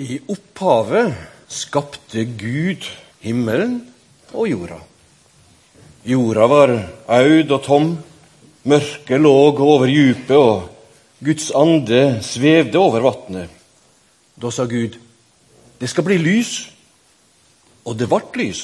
I 0.00 0.16
opphavet 0.32 1.12
skapte 1.50 2.22
Gud 2.24 2.86
himmelen 3.20 3.82
og 4.32 4.46
jorda. 4.48 4.78
Jorda 6.08 6.46
var 6.48 6.72
aud 7.20 7.52
og 7.52 7.64
tom, 7.66 7.90
mørket 8.64 9.20
lå 9.20 9.32
over 9.52 9.90
djupet, 9.90 10.36
og 10.36 10.70
Guds 11.20 11.50
ande 11.52 12.22
svevde 12.24 12.80
over 12.80 13.04
vatnet. 13.04 13.52
Da 14.40 14.48
sa 14.48 14.64
Gud, 14.64 14.96
det 15.80 15.90
skal 15.92 16.06
bli 16.06 16.16
lys, 16.16 16.54
og 17.84 17.98
det 18.00 18.08
ble 18.08 18.22
lys. 18.40 18.62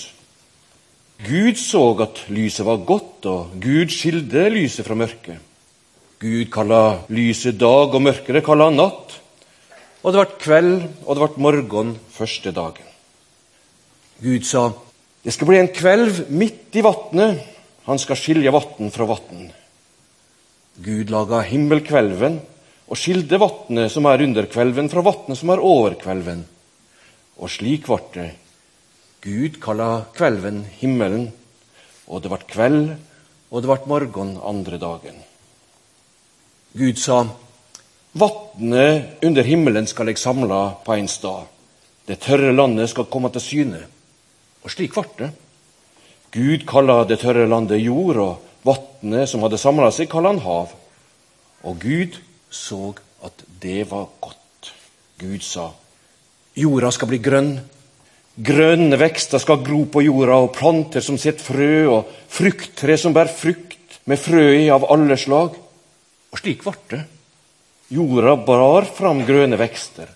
Gud 1.20 1.60
så 1.60 1.84
at 2.06 2.22
lyset 2.32 2.64
var 2.64 2.80
godt, 2.88 3.28
og 3.28 3.60
Gud 3.60 3.92
skilde 3.92 4.48
lyset 4.56 4.88
fra 4.88 4.96
mørket. 4.96 5.36
Gud 6.16 6.48
kalla 6.48 7.02
lyset 7.12 7.60
dag, 7.60 7.92
og 7.92 8.08
mørket 8.08 8.44
kalla 8.44 8.72
natt. 8.72 9.20
Og 10.06 10.14
det 10.14 10.20
ble 10.22 10.38
kveld, 10.38 10.74
og 11.02 11.16
det 11.18 11.24
ble 11.24 11.42
morgen 11.42 11.88
første 12.14 12.52
dagen. 12.54 12.86
Gud 14.22 14.44
sa, 14.46 14.68
det 15.26 15.32
skal 15.34 15.48
bli 15.50 15.58
en 15.58 15.72
kvelv 15.74 16.20
midt 16.30 16.76
i 16.78 16.84
vatnet. 16.86 17.40
Han 17.90 17.98
skal 17.98 18.18
skilje 18.18 18.52
vann 18.54 18.92
fra 18.94 19.08
vann. 19.10 19.48
Gud 20.78 21.10
laga 21.10 21.40
himmelkvelven 21.48 22.38
og 22.86 23.00
skilde 23.00 23.40
vatnet 23.42 23.90
som 23.90 24.06
er 24.06 24.22
under 24.22 24.46
kvelven, 24.46 24.90
fra 24.92 25.02
vatnet 25.02 25.40
som 25.40 25.50
er 25.50 25.62
over 25.66 25.96
kvelven. 25.98 26.44
Og 27.42 27.50
slik 27.50 27.88
ble 27.88 27.98
det. 28.14 28.28
Gud 29.26 29.58
kalla 29.58 30.04
kvelven 30.14 30.62
himmelen, 30.78 31.32
og 32.06 32.22
det 32.22 32.30
ble 32.30 32.46
kveld, 32.46 32.92
og 33.50 33.62
det 33.62 33.72
ble 33.72 33.90
morgen 33.90 34.36
andre 34.38 34.78
dagen. 34.78 35.18
Gud 36.78 37.02
sa, 37.02 37.24
Vatnet 38.16 39.24
under 39.24 39.44
himmelen 39.44 39.86
skal 39.90 40.08
jeg 40.08 40.16
samle 40.16 40.60
på 40.86 40.94
en 40.94 41.08
stad. 41.10 41.50
Det 42.08 42.22
tørre 42.24 42.54
landet 42.54 42.88
skal 42.88 43.08
komme 43.12 43.28
til 43.34 43.42
syne. 43.44 43.80
Og 44.64 44.72
slik 44.72 44.94
ble 44.94 45.04
det. 45.18 45.28
Gud 46.32 46.64
kalla 46.68 47.02
det 47.04 47.18
tørre 47.20 47.44
landet 47.48 47.82
jord, 47.82 48.16
og 48.16 48.64
vatnet 48.64 49.28
som 49.28 49.44
hadde 49.44 49.60
samla 49.60 49.90
seg, 49.92 50.08
kalla 50.08 50.32
han 50.32 50.40
hav. 50.44 50.72
Og 51.68 51.76
Gud 51.82 52.16
så 52.48 52.94
at 53.26 53.44
det 53.62 53.84
var 53.90 54.08
godt. 54.20 54.72
Gud 55.20 55.44
sa, 55.44 55.70
jorda 56.56 56.92
skal 56.92 57.10
bli 57.10 57.18
grønn. 57.20 57.52
Grønne 58.36 58.96
vekster 59.00 59.40
skal 59.40 59.60
gro 59.64 59.82
på 59.92 60.04
jorda, 60.06 60.38
og 60.44 60.54
planter 60.56 61.04
som 61.04 61.18
setter 61.20 61.44
frø, 61.50 61.74
og 61.98 62.16
frukttre 62.32 62.96
som 63.00 63.16
bærer 63.16 63.32
frukt 63.32 64.00
med 64.08 64.20
frø 64.20 64.46
i 64.56 64.70
av 64.72 64.88
alle 64.92 65.20
slag. 65.20 65.56
Og 66.32 66.40
slik 66.40 66.64
ble 66.64 66.76
det. 66.94 67.02
Jorda 67.86 68.32
bar 68.42 68.82
fram 68.90 69.20
grønne 69.22 69.54
vekster, 69.60 70.08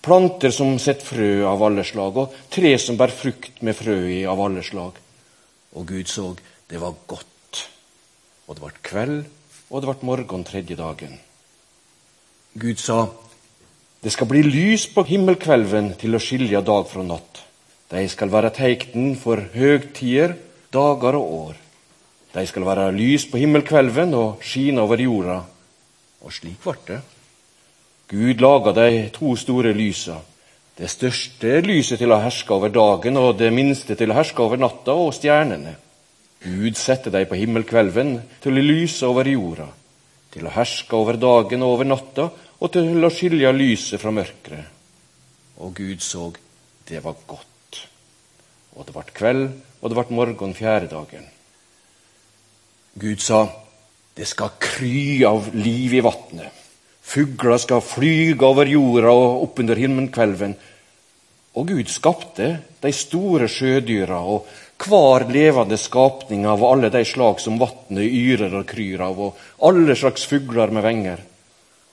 planter 0.00 0.52
som 0.56 0.78
setter 0.80 1.04
frø 1.04 1.32
av 1.44 1.60
alle 1.66 1.82
slag, 1.84 2.16
og 2.16 2.36
tre 2.48 2.70
som 2.80 2.96
bærer 2.96 3.12
frukt 3.12 3.60
med 3.60 3.76
frø 3.76 3.96
i 4.08 4.22
av 4.24 4.40
alle 4.40 4.62
slag. 4.64 4.96
Og 5.76 5.84
Gud 5.84 6.08
så 6.08 6.30
det 6.70 6.80
var 6.80 6.96
godt. 7.10 7.66
Og 8.48 8.56
det 8.56 8.64
ble 8.64 8.72
kveld, 8.88 9.20
og 9.68 9.82
det 9.82 9.90
ble 9.90 10.08
morgen 10.08 10.46
tredje 10.48 10.78
dagen. 10.80 11.12
Gud 12.56 12.80
sa, 12.80 13.04
det 14.00 14.16
skal 14.16 14.30
bli 14.30 14.40
lys 14.46 14.88
på 14.88 15.04
himmelkvelven 15.04 15.92
til 16.00 16.16
å 16.16 16.24
skilje 16.24 16.64
dag 16.64 16.88
fra 16.88 17.04
natt. 17.04 17.44
De 17.92 18.08
skal 18.08 18.32
være 18.32 18.54
teiknen 18.56 19.12
for 19.20 19.44
høgtider, 19.52 20.38
dager 20.72 21.20
og 21.20 21.36
år. 21.36 21.62
De 22.32 22.48
skal 22.48 22.64
være 22.64 22.92
lys 22.96 23.28
på 23.28 23.44
himmelkvelven 23.44 24.16
og 24.16 24.46
skine 24.46 24.80
over 24.88 25.04
jorda 25.04 25.42
og 26.20 26.34
slik 26.34 26.60
ble 26.64 26.76
det. 26.86 27.00
Gud 28.10 28.42
laga 28.42 28.74
de 28.74 29.08
to 29.14 29.36
store 29.38 29.72
lysa. 29.76 30.18
Det 30.76 30.88
største 30.90 31.60
lyset 31.62 32.00
til 32.00 32.12
å 32.12 32.18
herske 32.22 32.54
over 32.54 32.72
dagen, 32.72 33.18
og 33.20 33.36
det 33.38 33.52
minste 33.54 33.94
til 33.94 34.10
å 34.10 34.16
herske 34.16 34.42
over 34.42 34.58
natta 34.58 34.96
og 34.96 35.12
stjernene. 35.14 35.76
Gud 36.40 36.78
sette 36.80 37.12
dem 37.12 37.28
på 37.28 37.36
himmelkvelven 37.36 38.14
til 38.40 38.56
å 38.56 38.64
lyse 38.64 39.06
over 39.06 39.28
jorda, 39.28 39.68
til 40.32 40.48
å 40.48 40.54
herske 40.54 40.96
over 40.96 41.20
dagen 41.20 41.62
og 41.62 41.74
over 41.76 41.90
natta, 41.90 42.30
og 42.60 42.72
til 42.72 43.04
å 43.04 43.12
skilje 43.12 43.52
lyset 43.52 44.00
fra 44.00 44.12
mørket. 44.12 44.64
Og 45.60 45.74
Gud 45.76 46.00
så 46.02 46.30
det 46.88 47.04
var 47.04 47.18
godt. 47.28 47.82
Og 48.76 48.86
det 48.86 48.94
ble 48.96 49.04
kveld, 49.14 49.46
og 49.80 49.90
det 49.90 49.98
ble 49.98 50.16
morgen 50.16 50.56
fjerde 50.56 50.90
dagen. 50.94 51.28
Gud 53.00 53.20
sa, 53.22 53.44
det 54.14 54.26
skal 54.26 54.56
kry 54.60 55.22
av 55.24 55.52
liv 55.54 55.94
i 55.94 56.02
vatnet. 56.04 56.56
Fugler 57.10 57.58
skal 57.58 57.82
flyge 57.82 58.46
over 58.46 58.68
jorda 58.70 59.10
og 59.10 59.44
oppunder 59.46 59.78
himmelkvelven. 59.80 60.52
Og 61.58 61.72
Gud 61.72 61.88
skapte 61.90 62.50
de 62.82 62.92
store 62.94 63.48
sjødyra 63.50 64.20
og 64.22 64.46
hver 64.80 65.26
levende 65.28 65.76
skapning 65.80 66.46
av 66.48 66.62
alle 66.64 66.88
de 66.92 67.02
slag 67.04 67.40
som 67.42 67.58
vatnet 67.60 68.06
yrer 68.06 68.54
og 68.60 68.68
kryr 68.70 69.02
av, 69.04 69.18
og 69.18 69.66
alle 69.66 69.96
slags 69.98 70.24
fugler 70.30 70.72
med 70.72 70.86
venger. 70.86 71.20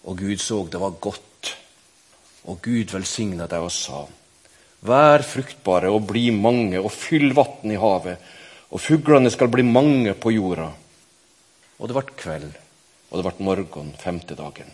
Og 0.07 0.21
Gud 0.21 0.39
så 0.39 0.61
det 0.71 0.79
var 0.79 0.95
godt. 1.01 1.55
Og 2.47 2.61
Gud 2.63 2.93
velsigna 2.93 3.47
dem 3.47 3.65
og 3.67 3.73
sa:" 3.73 4.05
Vær 4.87 5.23
fruktbare 5.25 5.89
og 5.89 6.05
bli 6.07 6.29
mange, 6.31 6.79
og 6.79 6.91
fyll 6.93 7.33
vann 7.33 7.71
i 7.71 7.79
havet, 7.81 8.17
og 8.71 8.79
fuglene 8.79 9.31
skal 9.33 9.49
bli 9.49 9.63
mange 9.65 10.13
på 10.13 10.31
jorda. 10.31 10.69
Og 11.77 11.89
det 11.89 11.97
ble 11.97 12.17
kveld, 12.17 12.53
og 13.09 13.19
det 13.19 13.25
ble 13.27 13.45
morgen 13.45 13.91
femte 14.01 14.37
dagen. 14.37 14.69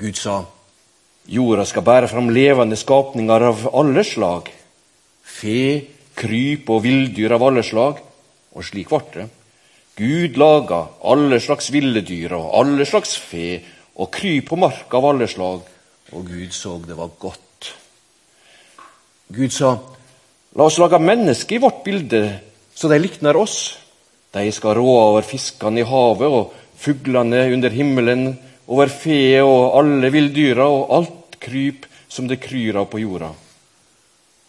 Gud 0.00 0.16
sa, 0.16 0.38
jorda 1.28 1.66
skal 1.68 1.84
bære 1.84 2.08
fram 2.08 2.30
levende 2.32 2.78
skapninger 2.80 3.46
av 3.50 3.66
alle 3.76 4.04
slag. 4.06 4.48
Fe, 5.22 5.82
kryp 6.16 6.70
og 6.72 6.84
villdyr 6.86 7.36
av 7.36 7.44
alle 7.48 7.64
slag. 7.66 8.00
Og 8.56 8.66
slik 8.66 8.88
ble 8.90 9.02
det. 9.14 9.28
Gud 10.00 10.38
laga 10.40 10.80
alle 11.04 11.40
slags 11.44 11.68
ville 11.74 12.00
dyr 12.06 12.32
og 12.38 12.54
alle 12.56 12.86
slags 12.88 13.18
fe 13.20 13.58
og 14.00 14.08
kryp 14.14 14.48
på 14.48 14.56
mark 14.56 14.94
av 14.96 15.04
alle 15.10 15.26
slag, 15.28 15.66
og 16.16 16.22
Gud 16.24 16.54
så 16.56 16.78
det 16.86 16.96
var 16.96 17.10
godt. 17.20 17.72
Gud 19.30 19.52
sa, 19.52 19.74
la 20.56 20.66
oss 20.66 20.78
lage 20.80 20.98
mennesker 21.02 21.58
i 21.58 21.62
vårt 21.62 21.82
bilde, 21.84 22.22
så 22.74 22.88
de 22.88 22.98
likner 22.98 23.36
oss. 23.36 23.76
De 24.34 24.52
skal 24.54 24.76
rå 24.78 24.86
over 24.86 25.26
fiskene 25.26 25.82
i 25.82 25.86
havet 25.86 26.30
og 26.30 26.54
fuglene 26.80 27.42
under 27.54 27.74
himmelen, 27.74 28.36
over 28.70 28.90
fe 28.92 29.40
og 29.42 29.78
alle 29.80 30.12
villdyra 30.14 30.66
og 30.70 30.92
alt 30.94 31.40
kryp 31.42 31.88
som 32.10 32.28
det 32.30 32.38
kryr 32.42 32.78
av 32.78 32.86
på 32.92 33.00
jorda. 33.02 33.32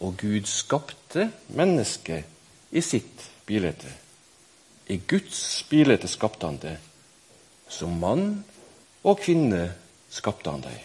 Og 0.02 0.14
Gud 0.18 0.46
skapte 0.50 1.28
mennesket 1.54 2.72
i 2.74 2.82
sitt 2.82 3.26
bilde. 3.46 3.74
I 4.90 5.00
Guds 5.08 5.64
bilde 5.70 6.08
skapte 6.10 6.46
han 6.46 6.58
det. 6.62 6.76
Som 7.70 7.98
mann 8.02 8.42
og 9.02 9.20
kvinne 9.22 9.68
skapte 10.12 10.50
han 10.50 10.64
dem. 10.64 10.80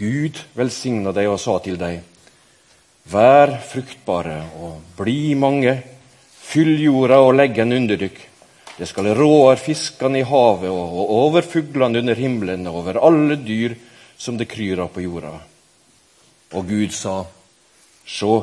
Gud 0.00 0.38
velsigna 0.56 1.12
deg 1.12 1.28
og 1.28 1.40
sa 1.42 1.58
til 1.60 1.76
deg, 1.80 2.00
vær 3.10 3.52
fruktbare 3.68 4.38
og 4.62 4.80
bli 4.96 5.34
mange. 5.36 5.74
Fyll 6.50 6.80
jorda 6.82 7.20
og 7.22 7.36
legg 7.38 7.54
den 7.54 7.76
under 7.76 7.98
dykk. 8.00 8.16
Det 8.74 8.88
skal 8.88 9.12
råde 9.14 9.58
fiskene 9.60 10.18
i 10.18 10.26
havet 10.26 10.70
og 10.72 11.12
over 11.14 11.46
fuglene 11.46 12.00
under 12.00 12.18
himmelen 12.18 12.66
og 12.66 12.80
over 12.80 12.98
alle 13.06 13.36
dyr 13.38 13.76
som 14.18 14.38
det 14.40 14.48
kryr 14.50 14.82
av 14.82 14.90
på 14.94 15.04
jorda. 15.04 15.30
Og 16.56 16.66
Gud 16.66 16.90
sa, 16.96 17.20
Sjå, 18.02 18.40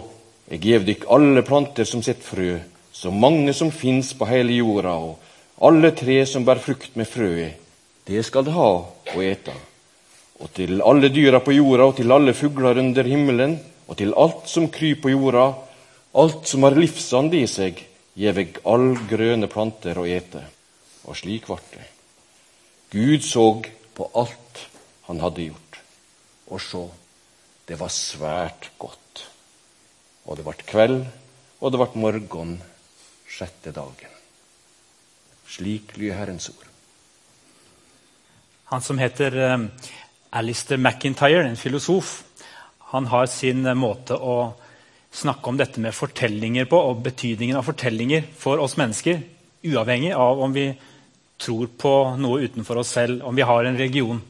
jeg 0.47 0.61
gjev 0.63 0.85
dykk 0.87 1.07
alle 1.11 1.43
planter 1.43 1.89
som 1.89 2.03
sitt 2.05 2.23
frø, 2.23 2.55
så 2.95 3.11
mange 3.11 3.51
som 3.57 3.73
fins 3.75 4.13
på 4.15 4.29
hele 4.29 4.55
jorda, 4.55 4.93
og 4.95 5.65
alle 5.67 5.91
tre 5.91 6.21
som 6.29 6.45
bærer 6.47 6.63
frukt 6.63 6.95
med 6.95 7.09
frø 7.11 7.31
i. 7.43 7.49
Det 8.07 8.23
skal 8.23 8.47
det 8.47 8.55
ha 8.55 8.69
å 8.79 9.25
ete. 9.25 9.57
Og 10.39 10.53
til 10.55 10.79
alle 10.79 11.11
dyra 11.11 11.41
på 11.43 11.57
jorda, 11.57 11.89
og 11.89 11.97
til 11.99 12.15
alle 12.15 12.37
fugler 12.37 12.79
under 12.79 13.09
himmelen, 13.11 13.57
og 13.89 13.99
til 13.99 14.15
alt 14.15 14.47
som 14.47 14.69
kryr 14.71 15.01
på 15.03 15.11
jorda, 15.11 15.49
alt 16.15 16.47
som 16.47 16.63
har 16.63 16.79
livsande 16.79 17.41
i 17.41 17.49
seg, 17.51 17.83
gjev 18.17 18.41
all 18.65 18.95
grøne 19.09 19.49
planter 19.51 19.99
å 19.99 20.07
ete. 20.09 20.43
Og 21.07 21.15
slik 21.15 21.47
ble 21.47 21.59
det. 21.71 21.85
Gud 22.91 23.23
så 23.23 23.45
på 23.95 24.09
alt 24.17 24.63
han 25.07 25.21
hadde 25.23 25.47
gjort, 25.47 25.77
og 26.51 26.61
så, 26.61 26.83
det 27.67 27.77
var 27.79 27.91
svært 27.91 28.69
godt. 28.79 29.23
Og 30.27 30.35
det 30.39 30.43
ble 30.43 30.67
kveld, 30.67 31.01
og 31.59 31.71
det 31.71 31.79
ble 31.79 32.03
morgen 32.03 32.57
sjette 33.27 33.71
dagen. 33.75 34.15
Slik 35.47 35.95
lyder 35.95 36.19
Herrens 36.19 36.49
ord. 36.51 36.65
Han 38.71 38.83
som 38.83 38.99
heter 38.99 39.35
um, 39.53 39.69
Alistair 40.35 40.79
McIntyre, 40.79 41.45
en 41.47 41.59
filosof, 41.59 42.21
han 42.91 43.07
har 43.11 43.27
sin 43.31 43.63
måte 43.79 44.15
å 44.15 44.37
snakke 45.11 45.49
om 45.49 45.57
dette 45.57 45.81
med 45.81 45.95
fortellinger 45.95 46.67
på, 46.69 46.77
og 46.77 47.01
betydningen 47.05 47.57
av 47.57 47.67
fortellinger 47.67 48.27
for 48.37 48.61
oss 48.61 48.77
mennesker. 48.77 49.21
Uavhengig 49.65 50.13
av 50.13 50.41
om 50.43 50.53
vi 50.53 50.69
tror 51.37 51.69
på 51.77 51.93
noe 52.17 52.47
utenfor 52.47 52.81
oss 52.81 52.95
selv, 52.97 53.23
om 53.25 53.35
vi 53.35 53.45
har 53.45 53.65
en 53.65 53.77
religion. 53.77 54.21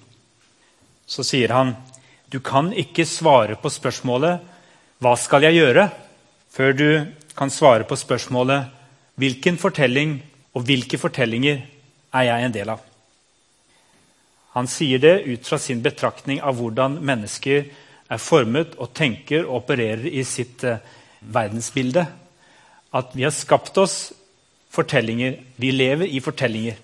Så 1.05 1.23
sier 1.23 1.53
han 1.55 1.75
Du 2.29 2.41
kan 2.43 2.73
ikke 2.75 3.05
svare 3.07 3.55
på 3.55 3.69
spørsmålet 3.71 4.41
'Hva 4.99 5.15
skal 5.15 5.43
jeg 5.43 5.55
gjøre?' 5.55 5.91
før 6.51 6.73
du 6.73 7.07
kan 7.37 7.49
svare 7.49 7.83
på 7.83 7.95
spørsmålet 7.95 8.67
'Hvilken 9.17 9.57
fortelling 9.57 10.21
og 10.53 10.65
hvilke 10.65 10.97
fortellinger 10.97 11.61
er 12.13 12.23
jeg 12.23 12.43
en 12.43 12.51
del 12.51 12.69
av?' 12.69 12.81
Han 14.57 14.67
sier 14.67 14.99
det 14.99 15.27
ut 15.27 15.45
fra 15.45 15.57
sin 15.57 15.81
betraktning 15.81 16.41
av 16.41 16.55
hvordan 16.57 16.97
mennesker 17.05 17.65
er 18.07 18.21
formet 18.21 18.77
og 18.79 18.93
tenker 18.95 19.45
og 19.45 19.63
opererer 19.63 20.07
i 20.09 20.23
sitt 20.27 20.63
eh, 20.67 20.81
verdensbilde. 21.21 22.05
At 22.95 23.15
vi 23.15 23.25
har 23.27 23.35
skapt 23.35 23.77
oss 23.81 23.97
fortellinger. 24.73 25.37
Vi 25.59 25.71
lever 25.73 26.07
i 26.07 26.21
fortellinger. 26.23 26.77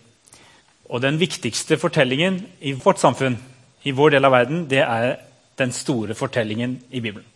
Og 0.92 1.02
den 1.02 1.20
viktigste 1.22 1.80
fortellingen 1.80 2.42
i 2.62 2.74
vårt 2.78 3.00
samfunn, 3.02 3.38
i 3.84 3.92
vår 3.96 4.16
del 4.16 4.28
av 4.28 4.36
verden, 4.36 4.66
det 4.70 4.84
er 4.84 5.16
den 5.60 5.72
store 5.76 6.16
fortellingen 6.18 6.78
i 6.92 7.00
Bibelen. 7.00 7.28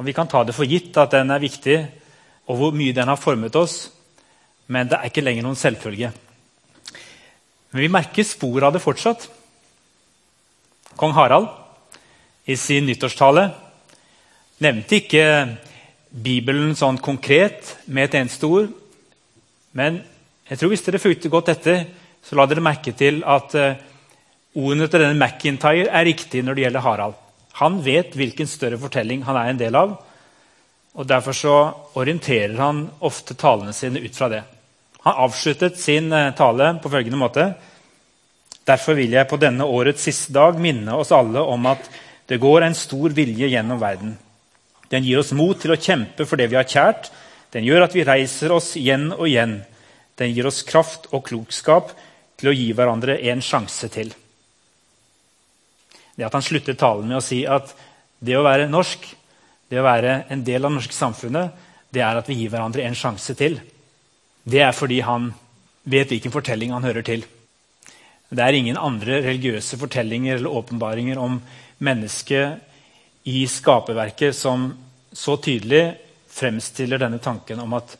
Og 0.00 0.06
Vi 0.06 0.12
kan 0.16 0.28
ta 0.28 0.44
det 0.44 0.54
for 0.56 0.64
gitt 0.64 0.96
at 0.96 1.12
den 1.12 1.30
er 1.30 1.42
viktig, 1.42 1.76
og 2.48 2.56
hvor 2.56 2.72
mye 2.72 2.94
den 2.96 3.08
har 3.08 3.20
formet 3.20 3.56
oss, 3.56 3.90
men 4.66 4.88
det 4.88 4.96
er 4.96 5.10
ikke 5.10 5.20
lenger 5.20 5.44
noen 5.44 5.58
selvfølge. 5.58 6.12
Men 7.70 7.82
vi 7.84 7.92
merker 7.92 8.24
spor 8.24 8.64
av 8.64 8.72
det 8.72 8.82
fortsatt. 8.82 9.28
Kong 10.96 11.12
Harald 11.12 11.50
i 12.50 12.56
sin 12.58 12.86
nyttårstale 12.88 13.48
nevnte 14.60 14.98
ikke 14.98 15.24
Bibelen 16.10 16.74
sånn 16.76 16.98
konkret 17.02 17.76
med 17.86 18.08
et 18.08 18.18
eneste 18.20 18.48
ord. 18.50 18.70
Men 19.76 20.00
jeg 20.50 20.58
tror 20.58 20.72
hvis 20.72 20.84
dere 20.86 21.02
fulgte 21.02 21.30
godt 21.30 21.52
etter, 21.52 21.84
så 22.20 22.36
la 22.36 22.46
dere 22.50 22.64
merke 22.64 22.92
til 22.96 23.22
at 23.22 23.54
uh, 23.56 23.78
ordene 24.58 24.88
til 24.90 25.04
denne 25.04 25.16
McIntyre 25.16 25.88
er 25.88 26.08
riktige 26.08 26.44
når 26.44 26.58
det 26.58 26.64
gjelder 26.66 26.84
Harald. 26.84 27.18
Han 27.60 27.78
vet 27.84 28.16
hvilken 28.18 28.48
større 28.50 28.78
fortelling 28.80 29.22
han 29.26 29.38
er 29.38 29.52
en 29.52 29.60
del 29.60 29.78
av. 29.78 29.94
og 30.98 31.06
Derfor 31.08 31.36
så 31.36 31.56
orienterer 32.00 32.58
han 32.58 32.88
ofte 33.06 33.36
talene 33.38 33.72
sine 33.76 34.02
ut 34.02 34.16
fra 34.16 34.28
det. 34.32 34.42
Han 35.06 35.24
avsluttet 35.28 35.78
sin 35.80 36.10
uh, 36.12 36.34
tale 36.36 36.74
på 36.82 36.92
følgende 36.92 37.22
måte. 37.22 37.50
Derfor 38.66 38.98
vil 38.98 39.14
jeg 39.14 39.30
på 39.30 39.38
denne 39.40 39.64
årets 39.64 40.02
siste 40.04 40.34
dag 40.34 40.58
minne 40.60 40.98
oss 40.98 41.14
alle 41.14 41.40
om 41.40 41.70
at 41.70 41.86
det 42.30 42.38
går 42.38 42.62
en 42.62 42.76
stor 42.78 43.10
vilje 43.10 43.48
gjennom 43.50 43.80
verden. 43.82 44.14
Den 44.90 45.02
gir 45.02 45.18
oss 45.18 45.32
mot 45.34 45.58
til 45.58 45.74
å 45.74 45.78
kjempe 45.78 46.26
for 46.26 46.38
det 46.38 46.46
vi 46.52 46.58
har 46.58 46.68
kjært. 46.68 47.08
Den 47.50 47.66
gjør 47.66 47.88
at 47.88 47.94
vi 47.96 48.06
reiser 48.06 48.54
oss 48.54 48.76
igjen 48.78 49.08
og 49.16 49.26
igjen. 49.26 49.56
Den 50.14 50.30
gir 50.30 50.46
oss 50.46 50.62
kraft 50.66 51.08
og 51.10 51.24
klokskap 51.26 51.90
til 52.38 52.50
å 52.50 52.54
gi 52.54 52.68
hverandre 52.76 53.18
en 53.32 53.42
sjanse 53.42 53.90
til. 53.90 54.12
Det 56.14 56.26
at 56.26 56.36
Han 56.36 56.46
slutter 56.46 56.78
talen 56.78 57.08
med 57.08 57.18
å 57.18 57.24
si 57.24 57.42
at 57.46 57.74
det 58.22 58.36
å 58.38 58.44
være 58.46 58.70
norsk, 58.70 59.06
det 59.70 59.80
å 59.80 59.86
være 59.86 60.24
en 60.30 60.44
del 60.46 60.64
av 60.64 60.70
det 60.70 60.78
norske 60.78 60.94
samfunnet, 60.94 61.50
det 61.90 62.02
er 62.06 62.18
at 62.18 62.28
vi 62.30 62.36
gir 62.38 62.52
hverandre 62.52 62.84
en 62.86 62.98
sjanse 62.98 63.34
til. 63.34 63.58
Det 64.46 64.62
er 64.62 64.76
fordi 64.76 65.00
han 65.02 65.32
vet 65.82 66.12
hvilken 66.12 66.34
fortelling 66.34 66.74
han 66.76 66.86
hører 66.86 67.02
til. 67.06 67.24
Det 68.30 68.44
er 68.44 68.54
ingen 68.54 68.78
andre 68.78 69.18
religiøse 69.24 69.78
fortellinger 69.80 70.38
eller 70.38 70.54
åpenbaringer 70.60 71.18
om 71.18 71.40
mennesket 71.80 72.60
i 73.28 73.46
skaperverket 73.48 74.36
som 74.36 74.70
så 75.12 75.36
tydelig 75.36 75.96
fremstiller 76.30 77.00
denne 77.00 77.18
tanken 77.18 77.60
om 77.60 77.72
at 77.78 77.96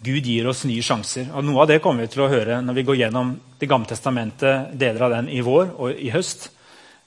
Gud 0.00 0.24
gir 0.24 0.48
oss 0.48 0.64
nye 0.64 0.82
sjanser. 0.82 1.28
Og 1.36 1.44
Noe 1.44 1.62
av 1.62 1.68
det 1.68 1.80
kommer 1.84 2.06
vi 2.06 2.14
til 2.14 2.24
å 2.24 2.30
høre 2.32 2.60
når 2.64 2.78
vi 2.78 2.86
går 2.88 3.00
gjennom 3.02 3.34
Det 3.60 3.68
gamle 3.68 3.90
testamentet, 3.90 4.70
deler 4.72 5.02
av 5.04 5.10
den 5.12 5.26
i 5.28 5.42
vår 5.44 5.74
og 5.76 5.98
i 6.00 6.08
høst. 6.14 6.48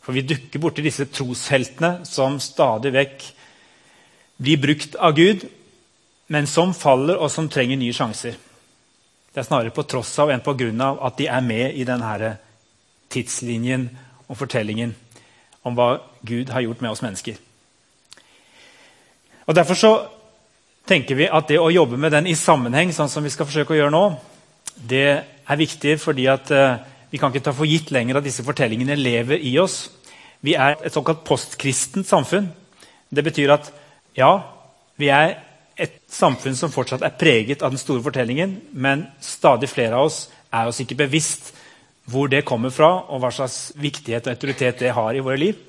For 0.05 0.13
vi 0.13 0.21
dukker 0.21 0.61
borti 0.61 0.83
disse 0.85 1.07
trosheltene 1.09 2.03
som 2.05 2.37
stadig 2.37 2.91
vekk 2.93 3.25
blir 4.37 4.59
brukt 4.61 4.95
av 5.01 5.15
Gud, 5.17 5.47
men 6.29 6.45
som 6.45 6.75
faller, 6.77 7.17
og 7.17 7.31
som 7.33 7.49
trenger 7.49 7.79
nye 7.81 7.95
sjanser. 7.95 8.37
Det 9.33 9.41
er 9.41 9.47
snarere 9.47 9.73
på 9.73 9.85
tross 9.89 10.11
av 10.21 10.29
enn 10.29 10.45
på 10.45 10.53
grunn 10.59 10.81
av 10.85 11.01
at 11.07 11.17
de 11.17 11.25
er 11.25 11.41
med 11.41 11.73
i 11.73 11.87
denne 11.89 12.35
tidslinjen 13.09 13.87
og 14.27 14.37
fortellingen 14.37 14.93
om 15.63 15.75
hva 15.77 15.97
Gud 16.21 16.51
har 16.53 16.63
gjort 16.65 16.81
med 16.83 16.91
oss 16.91 17.03
mennesker. 17.03 17.39
Og 19.47 19.55
Derfor 19.55 19.79
så 19.79 19.93
tenker 20.87 21.15
vi 21.19 21.27
at 21.27 21.47
det 21.47 21.59
å 21.59 21.71
jobbe 21.71 21.97
med 21.99 22.11
den 22.15 22.27
i 22.27 22.35
sammenheng, 22.35 22.91
sånn 22.95 23.11
som 23.11 23.23
vi 23.23 23.31
skal 23.31 23.47
forsøke 23.47 23.75
å 23.75 23.79
gjøre 23.79 23.95
nå, 23.95 24.03
det 24.75 25.07
er 25.23 25.59
viktig 25.59 25.97
fordi 26.01 26.27
at 26.31 26.51
uh, 26.51 26.79
vi 27.11 27.19
kan 27.21 27.31
ikke 27.31 27.45
ta 27.45 27.53
for 27.55 27.69
gitt 27.69 27.91
lenger 27.93 28.19
at 28.19 28.25
disse 28.25 28.43
fortellingene 28.45 28.97
lever 28.97 29.43
i 29.43 29.55
oss. 29.61 29.87
Vi 30.43 30.55
er 30.59 30.79
et 30.81 30.95
såkalt 30.95 31.23
postkristent 31.27 32.07
samfunn. 32.07 32.49
Det 33.13 33.23
betyr 33.23 33.53
at 33.53 33.69
ja, 34.17 34.31
vi 34.99 35.11
er 35.13 35.35
et 35.79 35.99
samfunn 36.11 36.55
som 36.57 36.71
fortsatt 36.73 37.03
er 37.05 37.15
preget 37.17 37.63
av 37.63 37.73
den 37.73 37.81
store 37.81 38.03
fortellingen, 38.05 38.59
men 38.73 39.07
stadig 39.23 39.69
flere 39.71 39.97
av 39.97 40.09
oss 40.09 40.25
er 40.53 40.69
oss 40.69 40.81
ikke 40.83 40.99
bevisst 41.05 41.51
hvor 42.09 42.27
det 42.27 42.43
kommer 42.45 42.73
fra, 42.73 42.89
og 43.09 43.21
hva 43.23 43.31
slags 43.31 43.71
viktighet 43.79 44.27
og 44.27 44.33
autoritet 44.35 44.81
det 44.83 44.91
har 44.95 45.15
i 45.15 45.23
våre 45.23 45.39
liv. 45.39 45.59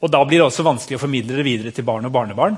Og 0.00 0.10
Da 0.10 0.24
blir 0.24 0.38
det 0.38 0.46
også 0.46 0.64
vanskelig 0.64 0.96
å 0.96 1.02
formidle 1.02 1.36
det 1.36 1.44
videre 1.44 1.72
til 1.74 1.84
barn 1.84 2.06
og 2.06 2.12
barnebarn. 2.12 2.56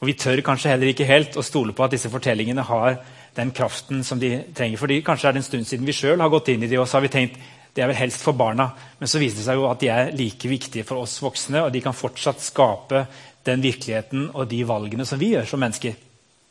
Og 0.00 0.06
Vi 0.06 0.14
tør 0.14 0.42
kanskje 0.44 0.70
heller 0.70 0.92
ikke 0.92 1.08
helt 1.08 1.36
å 1.36 1.42
stole 1.42 1.72
på 1.72 1.84
at 1.84 1.90
disse 1.90 2.10
fortellingene 2.12 2.62
har 2.62 2.98
den 3.34 3.50
kraften 3.50 4.04
som 4.04 4.20
de 4.20 4.44
trenger. 4.54 4.78
Fordi 4.78 5.02
Kanskje 5.02 5.28
er 5.28 5.32
det 5.32 5.42
en 5.42 5.50
stund 5.50 5.66
siden 5.66 5.86
vi 5.86 5.92
sjøl 5.92 6.20
har 6.20 6.28
gått 6.28 6.48
inn 6.48 6.62
i 6.62 6.68
de, 6.68 6.78
og 6.78 6.86
så 6.86 6.98
har 6.98 7.06
vi 7.08 7.14
tenkt 7.16 7.40
det 7.76 7.82
er 7.84 7.90
vel 7.90 7.98
helst 7.98 8.22
for 8.24 8.32
barna. 8.32 8.70
Men 8.98 9.08
så 9.08 9.20
viser 9.20 9.36
det 9.36 9.44
seg 9.44 9.58
jo 9.58 9.66
at 9.68 9.80
de 9.82 9.88
er 9.92 10.14
like 10.16 10.48
viktige 10.48 10.84
for 10.88 11.02
oss 11.02 11.18
voksne, 11.20 11.60
og 11.66 11.72
de 11.72 11.82
kan 11.84 11.96
fortsatt 11.96 12.40
skape 12.40 13.04
den 13.44 13.60
virkeligheten 13.60 14.30
og 14.32 14.48
de 14.48 14.62
valgene 14.64 15.04
som 15.04 15.20
vi 15.20 15.34
gjør 15.34 15.44
som 15.50 15.60
mennesker. 15.60 15.92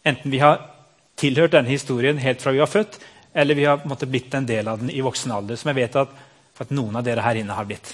Enten 0.05 0.31
vi 0.31 0.41
har 0.43 0.61
tilhørt 1.17 1.55
denne 1.55 1.71
historien 1.71 2.21
helt 2.21 2.43
fra 2.43 2.53
vi 2.53 2.61
var 2.61 2.69
født, 2.69 2.99
eller 3.35 3.57
vi 3.57 3.67
har 3.67 3.83
måtte, 3.83 4.07
blitt 4.07 4.33
en 4.33 4.47
del 4.47 4.67
av 4.71 4.79
den 4.79 4.91
i 4.93 5.03
voksen 5.03 5.33
alder, 5.35 5.59
som 5.59 5.69
jeg 5.71 5.81
vet 5.81 5.97
at, 5.99 6.11
at 6.63 6.71
noen 6.71 6.95
av 6.95 7.03
dere 7.03 7.23
her 7.25 7.41
inne 7.41 7.55
har 7.57 7.67
blitt. 7.67 7.91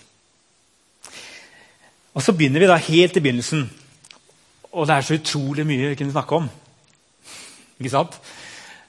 Og 2.13 2.21
Så 2.21 2.35
begynner 2.35 2.61
vi 2.61 2.69
da 2.69 2.77
helt 2.77 3.17
i 3.17 3.23
begynnelsen. 3.23 3.63
Og 4.71 4.85
det 4.87 4.95
er 4.95 5.07
så 5.07 5.17
utrolig 5.17 5.65
mye 5.67 5.93
vi 5.93 5.97
kunne 5.99 6.13
snakke 6.13 6.37
om. 6.37 6.49
Ikke 7.79 7.93
sant? 7.93 8.19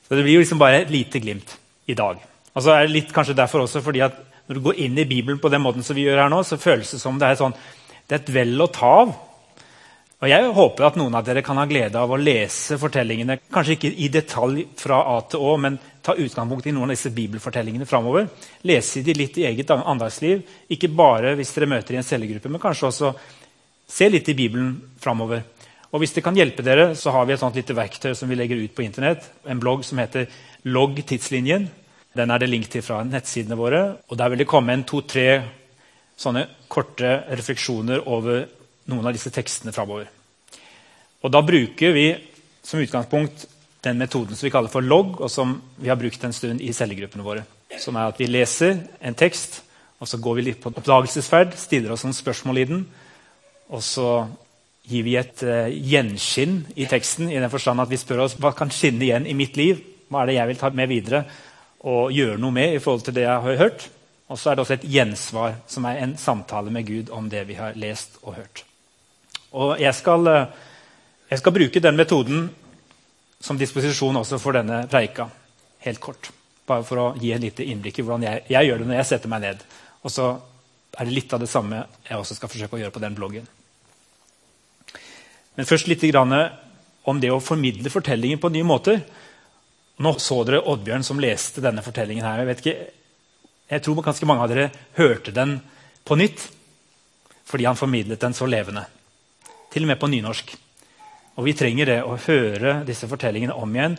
Så 0.05 0.15
Det 0.15 0.27
blir 0.27 0.37
jo 0.37 0.43
liksom 0.43 0.61
bare 0.61 0.83
et 0.83 0.93
lite 0.93 1.23
glimt 1.23 1.57
i 1.89 1.97
dag. 1.97 2.21
Og 2.53 2.63
så 2.63 2.75
er 2.75 2.85
det 2.85 2.97
litt 2.99 3.13
kanskje 3.15 3.39
derfor 3.39 3.65
også 3.65 3.81
fordi 3.81 4.05
at 4.05 4.19
Når 4.49 4.59
du 4.59 4.61
går 4.61 4.81
inn 4.83 4.99
i 4.99 5.07
Bibelen 5.07 5.39
på 5.39 5.49
den 5.49 5.63
måten 5.63 5.85
som 5.87 5.95
vi 5.97 6.03
gjør 6.03 6.25
her 6.25 6.29
nå, 6.29 6.43
så 6.43 6.59
føles 6.59 6.91
det 6.91 6.99
som 7.01 7.15
det 7.17 7.29
er, 7.29 7.37
sånn, 7.39 7.55
det 8.11 8.17
er 8.17 8.21
et 8.21 8.33
vel 8.35 8.61
å 8.61 8.67
ta 8.67 8.89
av. 9.05 9.13
Og 10.23 10.31
Jeg 10.31 10.51
håper 10.55 10.85
at 10.87 10.97
noen 11.01 11.17
av 11.19 11.25
dere 11.27 11.43
kan 11.43 11.59
ha 11.59 11.65
glede 11.67 11.99
av 11.99 12.13
å 12.15 12.17
lese 12.21 12.77
fortellingene. 12.79 13.41
Kanskje 13.51 13.75
ikke 13.75 13.89
i 14.05 14.07
detalj 14.15 14.69
fra 14.79 15.01
A 15.11 15.17
til 15.27 15.43
Å, 15.43 15.57
men 15.59 15.79
ta 15.99 16.15
utgangspunkt 16.15 16.69
i 16.71 16.75
noen 16.77 16.93
av 16.93 16.95
disse 16.95 17.11
bibelfortellingene 17.11 17.89
framover. 17.91 18.29
Lese 18.71 19.03
de 19.03 19.17
litt 19.19 19.41
i 19.43 19.49
eget 19.49 19.73
andagsliv. 19.75 20.45
Ikke 20.71 20.93
bare 20.95 21.35
hvis 21.39 21.51
dere 21.57 21.73
møter 21.75 21.97
i 21.97 21.99
en 21.99 22.07
cellegruppe, 22.07 22.53
men 22.55 22.63
kanskje 22.63 22.87
også 22.93 23.11
se 23.91 24.09
litt 24.15 24.31
i 24.31 24.37
Bibelen 24.39 24.77
framover. 25.03 25.43
Og 25.91 26.05
hvis 26.05 26.15
det 26.15 26.23
kan 26.23 26.39
hjelpe 26.39 26.63
dere, 26.63 26.93
så 26.95 27.11
har 27.19 27.27
vi 27.27 27.35
et 27.35 27.43
sånt 27.43 27.59
lite 27.59 27.75
verktøy 27.75 28.15
som 28.15 28.31
vi 28.31 28.39
legger 28.39 28.63
ut 28.63 28.79
på 28.79 28.87
Internett. 28.87 29.27
En 29.43 29.59
blogg 29.61 29.83
som 29.85 29.99
heter 29.99 30.31
Logg 30.71 31.03
tidslinjen. 31.03 31.67
Den 32.15 32.31
er 32.31 32.39
det 32.39 32.53
link 32.53 32.71
til 32.71 32.87
fra 32.87 33.03
nettsidene 33.03 33.59
våre. 33.59 33.85
og 34.07 34.23
Der 34.23 34.31
vil 34.31 34.47
det 34.47 34.51
komme 34.55 34.79
en 34.79 34.87
to-tre 34.87 35.43
sånne 36.15 36.47
korte 36.71 37.25
refleksjoner 37.27 38.07
over 38.07 38.47
noen 38.91 39.07
av 39.07 39.15
disse 39.15 39.31
tekstene 39.35 39.75
framover. 39.75 40.09
Og 41.23 41.31
da 41.31 41.43
bruker 41.47 41.95
vi 41.95 42.07
som 42.63 42.83
utgangspunkt 42.83 43.47
den 43.83 43.99
metoden 43.99 44.37
som 44.37 44.47
vi 44.47 44.53
kaller 44.55 44.71
for 44.71 44.85
logg, 44.85 45.19
og 45.21 45.31
som 45.31 45.57
vi 45.77 45.91
har 45.91 45.99
brukt 45.99 46.23
en 46.25 46.35
stund 46.35 46.63
i 46.63 46.73
cellegruppene 46.75 47.27
våre. 47.27 47.45
Som 47.83 47.99
er 47.99 48.11
at 48.11 48.21
vi 48.21 48.31
leser 48.31 48.79
en 49.03 49.17
tekst, 49.19 49.63
og 50.03 50.11
så 50.11 50.19
går 50.23 50.39
vi 50.39 50.47
litt 50.49 50.61
på 50.63 50.71
oppdagelsesferd, 50.71 51.57
stiller 51.59 51.95
oss 51.95 52.05
noen 52.07 52.17
spørsmål 52.17 52.63
i 52.63 52.69
den, 52.71 52.85
og 53.73 53.83
så 53.87 54.09
gir 54.91 55.07
vi 55.07 55.17
et 55.19 55.43
uh, 55.47 55.71
gjenskinn 55.71 56.61
i 56.75 56.89
teksten, 56.91 57.31
i 57.31 57.39
den 57.39 57.51
forstand 57.51 57.83
at 57.83 57.91
vi 57.91 58.01
spør 58.01 58.25
oss 58.27 58.37
hva 58.39 58.51
kan 58.59 58.71
skinne 58.75 59.07
igjen 59.07 59.29
i 59.31 59.37
mitt 59.39 59.59
liv. 59.59 59.79
Hva 60.11 60.23
er 60.23 60.31
det 60.31 60.39
jeg 60.41 60.51
vil 60.51 60.61
ta 60.61 60.71
med 60.75 60.91
videre 60.91 61.23
og 61.89 62.13
gjøre 62.15 62.39
noe 62.43 62.55
med 62.55 62.77
i 62.77 62.83
forhold 62.83 63.07
til 63.07 63.17
det 63.17 63.25
jeg 63.25 63.47
har 63.47 63.63
hørt? 63.63 63.87
Og 64.33 64.39
så 64.41 64.51
er 64.51 64.57
det 64.57 64.65
også 64.65 64.77
et 64.79 64.91
gjensvar, 64.91 65.57
som 65.71 65.87
er 65.89 66.03
en 66.03 66.17
samtale 66.19 66.73
med 66.75 66.87
Gud 66.89 67.15
om 67.15 67.31
det 67.31 67.47
vi 67.49 67.59
har 67.59 67.79
lest 67.79 68.19
og 68.23 68.37
hørt. 68.41 68.65
Og 69.53 69.81
jeg 69.81 69.95
skal, 69.97 70.29
uh, 70.29 70.47
jeg 71.31 71.41
skal 71.43 71.55
bruke 71.57 71.83
den 71.85 71.99
metoden 71.99 72.47
som 73.43 73.59
disposisjon 73.59 74.17
også 74.21 74.39
for 74.41 74.57
denne 74.57 74.85
preika. 74.91 75.27
Helt 75.83 76.01
kort. 76.01 76.31
Bare 76.69 76.85
for 76.87 77.01
å 77.03 77.09
gi 77.19 77.33
et 77.35 77.43
lite 77.43 77.67
innblikk 77.67 77.99
i 77.99 78.05
hvordan 78.07 78.27
jeg, 78.29 78.45
jeg, 78.53 78.69
gjør 78.69 78.83
det 78.83 78.89
når 78.89 79.01
jeg 79.01 79.11
setter 79.11 79.33
meg 79.33 79.43
ned. 79.45 79.65
Og 80.03 80.15
så 80.15 80.29
er 80.93 81.09
det 81.09 81.17
litt 81.17 81.33
av 81.35 81.43
det 81.43 81.51
samme 81.51 81.83
jeg 82.07 82.19
også 82.19 82.37
skal 82.39 82.53
forsøke 82.53 82.79
å 82.79 82.83
gjøre 82.85 82.95
på 82.95 83.03
den 83.03 83.17
bloggen. 83.19 83.49
Men 85.57 85.69
først 85.69 85.91
litt 85.91 86.05
om 86.15 87.21
det 87.21 87.33
å 87.35 87.43
formidle 87.43 87.91
fortellingen 87.91 88.41
på 88.41 88.53
nye 88.55 88.67
måter. 88.67 89.03
Nå 90.03 90.15
så 90.23 90.39
dere 90.47 90.63
Oddbjørn 90.71 91.05
som 91.05 91.21
leste 91.21 91.65
denne 91.65 91.83
fortellingen 91.85 92.25
her. 92.25 92.45
Jeg, 92.47 92.61
ikke, 92.63 92.77
jeg 93.75 93.85
tror 93.85 94.03
ganske 94.07 94.29
mange 94.29 94.47
av 94.47 94.53
dere 94.53 94.71
hørte 94.97 95.35
den 95.35 95.59
på 96.07 96.17
nytt. 96.17 96.49
fordi 97.45 97.67
han 97.67 97.77
formidlet 97.77 98.21
den 98.21 98.33
så 98.33 98.47
levende. 98.47 98.87
Til 99.73 99.87
og 99.87 99.93
med 99.93 100.01
på 100.01 100.11
nynorsk. 100.13 100.55
Og 101.37 101.45
Vi 101.47 101.55
trenger 101.57 101.89
det 101.89 102.01
å 102.05 102.19
høre 102.27 102.83
disse 102.87 103.09
fortellingene 103.09 103.57
om 103.57 103.77
igjen. 103.77 103.97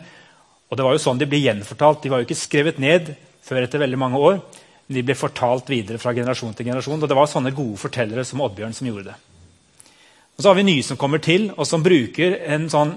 Og 0.70 0.76
det 0.78 0.84
var 0.86 0.94
jo 0.94 1.02
sånn 1.02 1.18
De 1.18 1.26
ble 1.26 1.42
gjenfortalt. 1.42 2.02
De 2.02 2.12
var 2.12 2.22
jo 2.22 2.28
ikke 2.28 2.38
skrevet 2.38 2.78
ned 2.78 3.14
før 3.44 3.64
etter 3.64 3.82
veldig 3.82 3.98
mange 3.98 4.18
år. 4.18 4.40
Men 4.86 4.98
de 4.98 5.02
ble 5.02 5.16
fortalt 5.18 5.68
videre 5.70 5.98
fra 5.98 6.14
generasjon 6.14 6.54
til 6.54 6.68
generasjon. 6.68 7.02
Og 7.02 7.08
det 7.10 7.16
var 7.18 7.30
sånne 7.30 7.54
gode 7.56 7.80
fortellere 7.80 8.24
som 8.24 8.42
Oddbjørn 8.44 8.76
som 8.76 8.88
gjorde 8.88 9.10
det. 9.10 9.16
Og 10.36 10.42
Så 10.42 10.48
har 10.48 10.56
vi 10.58 10.66
nye 10.66 10.82
som 10.82 10.96
kommer 10.96 11.18
til, 11.18 11.52
og 11.56 11.66
som 11.66 11.82
bruker 11.82 12.40
en 12.50 12.68
sånn 12.70 12.96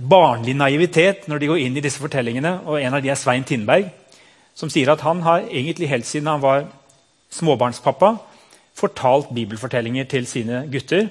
barnlig 0.00 0.54
naivitet 0.56 1.26
når 1.28 1.38
de 1.38 1.48
går 1.50 1.60
inn 1.60 1.76
i 1.76 1.84
disse 1.84 2.00
fortellingene. 2.00 2.60
og 2.64 2.80
En 2.80 2.94
av 2.94 3.02
de 3.02 3.10
er 3.10 3.20
Svein 3.20 3.44
Tindberg, 3.44 3.90
som 4.54 4.70
sier 4.70 4.88
at 4.90 5.00
han 5.00 5.20
har 5.22 5.44
egentlig 5.48 5.88
helt 5.88 6.06
siden 6.08 6.28
han 6.28 6.40
var 6.40 6.66
småbarnspappa, 7.30 8.16
fortalt 8.74 9.28
bibelfortellinger 9.34 10.08
til 10.08 10.26
sine 10.26 10.64
gutter. 10.72 11.10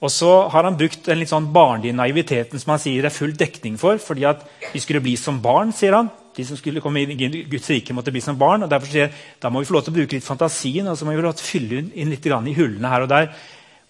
Og 0.00 0.08
så 0.08 0.30
har 0.48 0.64
han 0.64 0.78
brukt 0.80 1.08
en 1.08 1.18
litt 1.20 1.28
sånn 1.28 1.50
barnlige 1.52 1.96
naiviteten 1.96 2.60
som 2.60 2.72
han 2.72 2.80
sier 2.80 3.04
det 3.04 3.10
er 3.10 3.18
full 3.18 3.34
dekning 3.36 3.76
for. 3.80 3.98
fordi 4.00 4.24
at 4.24 4.46
vi 4.72 4.80
skulle 4.80 5.02
bli 5.04 5.16
som 5.16 5.42
barn, 5.42 5.72
sier 5.76 5.92
han. 5.92 6.08
De 6.36 6.44
som 6.46 6.56
skulle 6.56 6.80
komme 6.80 7.02
inn 7.02 7.12
i 7.12 7.44
Guds 7.50 7.68
rike, 7.68 7.92
måtte 7.92 8.12
bli 8.12 8.22
som 8.24 8.38
barn. 8.38 8.62
og 8.62 8.70
derfor 8.70 8.88
sier 8.88 9.08
han, 9.08 9.16
Da 9.40 9.50
må 9.50 9.60
vi 9.60 9.66
få 9.66 9.74
lov 9.74 9.84
til 9.84 9.92
å 9.92 9.98
bruke 9.98 10.16
litt 10.16 10.24
fantasien 10.24 10.88
og 10.88 10.96
så 10.96 11.04
må 11.04 11.12
vi 11.12 11.20
få 11.20 11.26
lov 11.28 11.36
til 11.36 11.44
å 11.44 11.52
fylle 11.52 11.90
inn 11.94 12.10
litt 12.10 12.26
i 12.26 12.54
hullene 12.54 12.88
her 12.88 13.02
og 13.02 13.08
der 13.08 13.34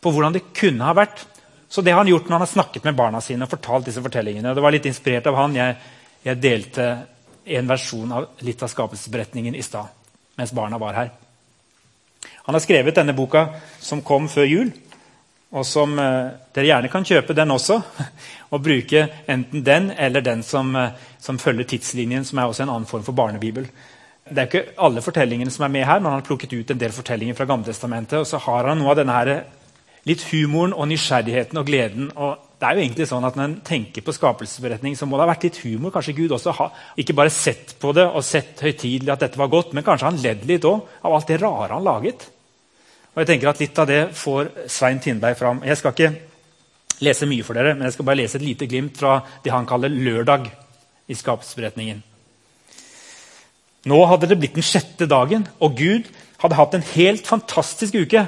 på 0.00 0.10
hvordan 0.10 0.32
det 0.32 0.52
kunne 0.52 0.84
ha 0.84 0.92
vært. 0.92 1.26
Så 1.68 1.82
det 1.82 1.92
har 1.92 2.02
han 2.02 2.08
gjort 2.08 2.26
når 2.26 2.32
han 2.32 2.46
har 2.46 2.54
snakket 2.54 2.84
med 2.84 2.96
barna 2.96 3.20
sine 3.20 3.44
og 3.44 3.50
fortalt 3.50 3.86
disse 3.86 4.02
fortellingene. 4.02 4.54
Det 4.54 4.62
var 4.62 4.72
litt 4.72 4.86
inspirert 4.86 5.26
av 5.26 5.36
han. 5.36 5.54
Jeg, 5.54 5.76
jeg 6.24 6.40
delte 6.42 6.86
en 7.46 7.68
versjon 7.70 8.12
av 8.12 8.26
litt 8.40 8.62
av 8.62 8.68
skapelsesberetningen 8.72 9.54
i 9.54 9.62
stad 9.62 9.86
mens 10.40 10.54
barna 10.56 10.78
var 10.80 10.96
her. 10.96 11.10
Han 12.46 12.56
har 12.56 12.62
skrevet 12.64 12.96
denne 12.96 13.14
boka 13.14 13.46
som 13.78 14.00
kom 14.02 14.28
før 14.32 14.48
jul, 14.48 14.70
og 15.50 15.66
som 15.66 15.96
eh, 15.98 16.32
dere 16.54 16.68
gjerne 16.68 16.90
kan 16.92 17.06
kjøpe 17.06 17.34
den 17.34 17.50
også. 17.50 17.80
Og 18.54 18.62
bruke 18.62 19.04
enten 19.30 19.62
den 19.66 19.92
eller 19.98 20.22
den 20.26 20.44
som, 20.46 20.74
eh, 20.76 20.92
som, 21.18 21.38
følger 21.38 21.66
tidslinjen, 21.70 22.24
som 22.26 22.38
er 22.38 22.50
også 22.50 22.64
en 22.64 22.74
annen 22.74 22.86
form 22.86 23.02
for 23.06 23.14
barnebibel. 23.18 23.66
Det 24.30 24.38
er 24.38 24.46
ikke 24.46 24.76
alle 24.78 25.02
fortellingene 25.02 25.50
som 25.50 25.66
er 25.66 25.72
med 25.74 25.86
her, 25.86 25.98
men 25.98 26.12
han 26.12 26.20
har 26.20 26.26
plukket 26.26 26.54
ut 26.54 26.70
en 26.70 26.78
del 26.78 26.94
fortellinger 26.94 27.34
fra 27.34 27.48
Gamletestamentet. 27.50 28.20
Og 28.20 28.28
så 28.30 28.38
har 28.46 28.70
han 28.70 28.78
noe 28.78 28.92
av 28.92 29.00
denne 29.00 29.16
her 29.16 29.32
litt 30.06 30.22
humoren 30.30 30.74
og 30.74 30.86
nysgjerrigheten 30.90 31.58
og 31.58 31.66
gleden. 31.66 32.12
og 32.16 32.46
det 32.60 32.68
er 32.68 32.76
jo 32.76 32.82
egentlig 32.84 33.06
sånn 33.08 33.24
at 33.24 33.36
Når 33.38 33.46
en 33.46 33.60
tenker 33.64 34.04
på 34.04 34.12
skapelsesberetning, 34.12 34.96
så 34.96 35.06
må 35.08 35.16
det 35.16 35.24
ha 35.24 35.30
vært 35.32 35.46
litt 35.48 35.60
humor. 35.64 35.90
Kanskje 35.94 36.12
Gud 36.18 36.34
også 36.36 36.52
har 36.58 36.74
ikke 37.00 37.16
bare 37.16 37.32
sett 37.32 37.72
på 37.80 37.94
det 37.96 38.04
og 38.04 38.24
sett 38.24 38.60
høytidelig 38.60 39.14
at 39.14 39.24
dette 39.24 39.40
var 39.40 39.48
godt, 39.48 39.72
men 39.72 39.86
kanskje 39.86 40.10
han 40.10 40.20
ledd 40.20 40.44
litt 40.44 40.66
òg 40.68 40.84
av 41.00 41.16
alt 41.16 41.32
det 41.32 41.40
rare 41.40 41.72
han 41.72 41.86
laget. 41.86 42.26
Og 43.14 43.22
jeg 43.22 43.30
tenker 43.32 43.50
at 43.50 43.60
Litt 43.62 43.78
av 43.82 43.88
det 43.90 44.02
får 44.16 44.52
Svein 44.70 45.00
Tindberg 45.02 45.38
fram. 45.38 45.62
Jeg 45.66 45.78
skal 45.80 45.94
ikke 45.94 46.12
lese 47.04 47.28
mye 47.28 47.44
for 47.46 47.56
dere, 47.56 47.74
men 47.74 47.88
jeg 47.88 47.96
skal 47.96 48.06
bare 48.06 48.20
lese 48.20 48.38
et 48.38 48.44
lite 48.44 48.68
glimt 48.70 48.98
fra 49.00 49.18
det 49.44 49.52
han 49.54 49.68
kaller 49.68 49.92
lørdag 49.92 50.50
i 51.10 51.16
skapelsesberetningen. 51.16 52.02
Nå 53.90 54.00
hadde 54.10 54.28
det 54.28 54.36
blitt 54.40 54.58
den 54.58 54.66
sjette 54.66 55.08
dagen, 55.08 55.46
og 55.58 55.78
Gud 55.78 56.10
hadde 56.42 56.58
hatt 56.58 56.76
en 56.76 56.84
helt 56.92 57.26
fantastisk 57.28 57.96
uke. 57.96 58.26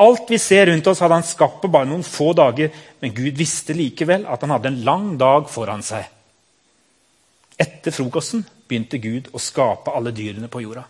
Alt 0.00 0.32
vi 0.32 0.38
ser 0.40 0.70
rundt 0.70 0.88
oss, 0.88 1.02
hadde 1.04 1.18
han 1.20 1.28
skapt 1.28 1.60
på 1.62 1.70
bare 1.70 1.88
noen 1.90 2.04
få 2.06 2.32
dager, 2.36 2.72
men 3.02 3.14
Gud 3.14 3.36
visste 3.38 3.76
likevel 3.76 4.24
at 4.24 4.42
han 4.42 4.54
hadde 4.54 4.72
en 4.72 4.80
lang 4.86 5.12
dag 5.20 5.50
foran 5.52 5.84
seg. 5.84 6.08
Etter 7.60 7.94
frokosten 7.94 8.42
begynte 8.66 8.98
Gud 8.98 9.28
å 9.36 9.40
skape 9.42 9.92
alle 9.92 10.14
dyrene 10.16 10.48
på 10.50 10.64
jorda. 10.64 10.86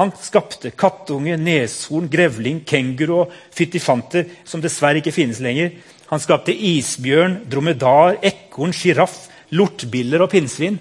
Han 0.00 0.12
skapte 0.16 0.70
kattunge, 0.72 1.34
neshorn, 1.36 2.06
grevling, 2.12 2.62
kenguru 2.64 3.18
og 3.26 3.34
fytifanter, 3.52 4.24
som 4.48 4.62
dessverre 4.64 5.02
ikke 5.02 5.12
finnes 5.12 5.42
lenger. 5.44 5.74
Han 6.08 6.22
skapte 6.22 6.54
isbjørn, 6.56 7.42
dromedar, 7.52 8.16
ekorn, 8.24 8.72
sjiraff, 8.76 9.26
lortbiller 9.52 10.24
og 10.24 10.32
pinnsvin. 10.32 10.78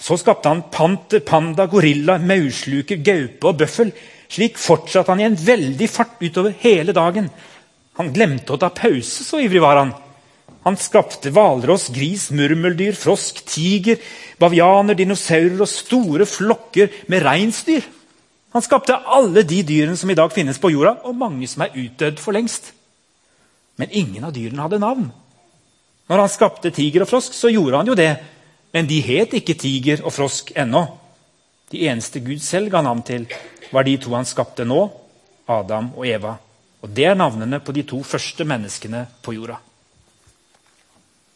Så 0.00 0.16
skapte 0.16 0.48
han 0.48 0.64
panter, 0.72 1.20
panda, 1.20 1.68
gorilla, 1.68 2.16
maursluker, 2.16 3.02
gaupe 3.04 3.50
og 3.50 3.60
bøffel. 3.60 3.92
Slik 4.32 4.56
fortsatte 4.60 5.12
han 5.12 5.20
i 5.20 5.28
en 5.28 5.36
veldig 5.36 5.90
fart 5.92 6.16
utover 6.24 6.56
hele 6.62 6.96
dagen. 6.96 7.28
Han 8.00 8.12
glemte 8.14 8.56
å 8.56 8.60
ta 8.60 8.70
pause, 8.72 9.26
så 9.26 9.42
ivrig 9.44 9.60
var 9.60 9.82
han. 9.82 9.92
Han 10.64 10.76
skapte 10.80 11.32
hvalross, 11.32 11.90
gris, 11.92 12.30
murmeldyr, 12.32 12.96
frosk, 12.96 13.44
tiger, 13.48 14.00
bavianer, 14.40 14.96
dinosaurer 14.96 15.60
og 15.60 15.68
store 15.68 16.28
flokker 16.28 17.02
med 17.12 17.24
reinsdyr. 17.28 17.84
Han 18.50 18.62
skapte 18.62 18.96
alle 18.96 19.44
de 19.46 19.60
dyrene 19.62 19.96
som 19.96 20.10
i 20.10 20.18
dag 20.18 20.32
finnes 20.34 20.58
på 20.58 20.72
jorda, 20.72 20.96
og 21.06 21.16
mange 21.16 21.46
som 21.48 21.62
er 21.62 21.76
utdødd 21.76 22.18
for 22.18 22.34
lengst. 22.34 22.72
Men 23.78 23.92
ingen 23.94 24.26
av 24.26 24.34
dyrene 24.34 24.64
hadde 24.66 24.80
navn. 24.82 25.10
Når 26.10 26.24
han 26.24 26.32
skapte 26.32 26.72
tiger 26.74 27.04
og 27.04 27.10
frosk, 27.12 27.36
så 27.36 27.52
gjorde 27.52 27.78
han 27.78 27.90
jo 27.92 27.94
det, 27.98 28.10
men 28.74 28.88
de 28.90 28.98
het 29.06 29.36
ikke 29.38 29.58
tiger 29.58 30.02
og 30.02 30.14
frosk 30.14 30.50
ennå. 30.58 30.82
De 31.70 31.84
eneste 31.86 32.22
Gud 32.24 32.42
selv 32.42 32.72
ga 32.72 32.82
navn 32.82 33.04
til, 33.06 33.28
var 33.70 33.86
de 33.86 33.94
to 34.02 34.16
han 34.16 34.26
skapte 34.26 34.66
nå, 34.66 34.82
Adam 35.46 35.92
og 35.94 36.06
Eva. 36.06 36.34
Og 36.82 36.90
Det 36.90 37.06
er 37.06 37.14
navnene 37.14 37.60
på 37.62 37.72
de 37.72 37.84
to 37.86 38.02
første 38.02 38.44
menneskene 38.44 39.04
på 39.22 39.36
jorda. 39.36 39.60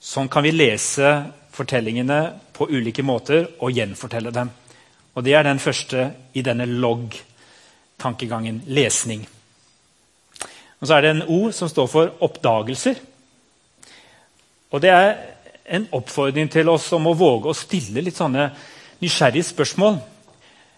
Sånn 0.01 0.29
kan 0.29 0.43
vi 0.43 0.51
lese 0.53 1.15
fortellingene 1.55 2.19
på 2.53 2.67
ulike 2.69 3.05
måter 3.07 3.47
og 3.61 3.73
gjenfortelle 3.73 4.33
dem. 4.35 4.51
Og 5.15 5.25
Det 5.25 5.35
er 5.35 5.43
den 5.43 5.59
første 5.59 6.11
i 6.35 6.43
denne 6.43 6.67
logg-tankegangen 6.67 8.63
lesning. 8.67 9.27
Og 10.81 10.87
Så 10.89 10.95
er 10.95 11.01
det 11.01 11.11
en 11.11 11.29
ord 11.29 11.53
som 11.53 11.69
står 11.69 11.87
for 11.87 12.11
oppdagelser. 12.21 12.95
Og 14.71 14.81
Det 14.81 14.91
er 14.91 15.17
en 15.65 15.87
oppfordring 15.93 16.51
til 16.51 16.69
oss 16.69 16.93
om 16.93 17.07
å 17.07 17.15
våge 17.17 17.49
å 17.49 17.57
stille 17.57 18.03
litt 18.03 18.17
sånne 18.17 18.51
nysgjerrige 19.01 19.55
spørsmål. 19.55 20.01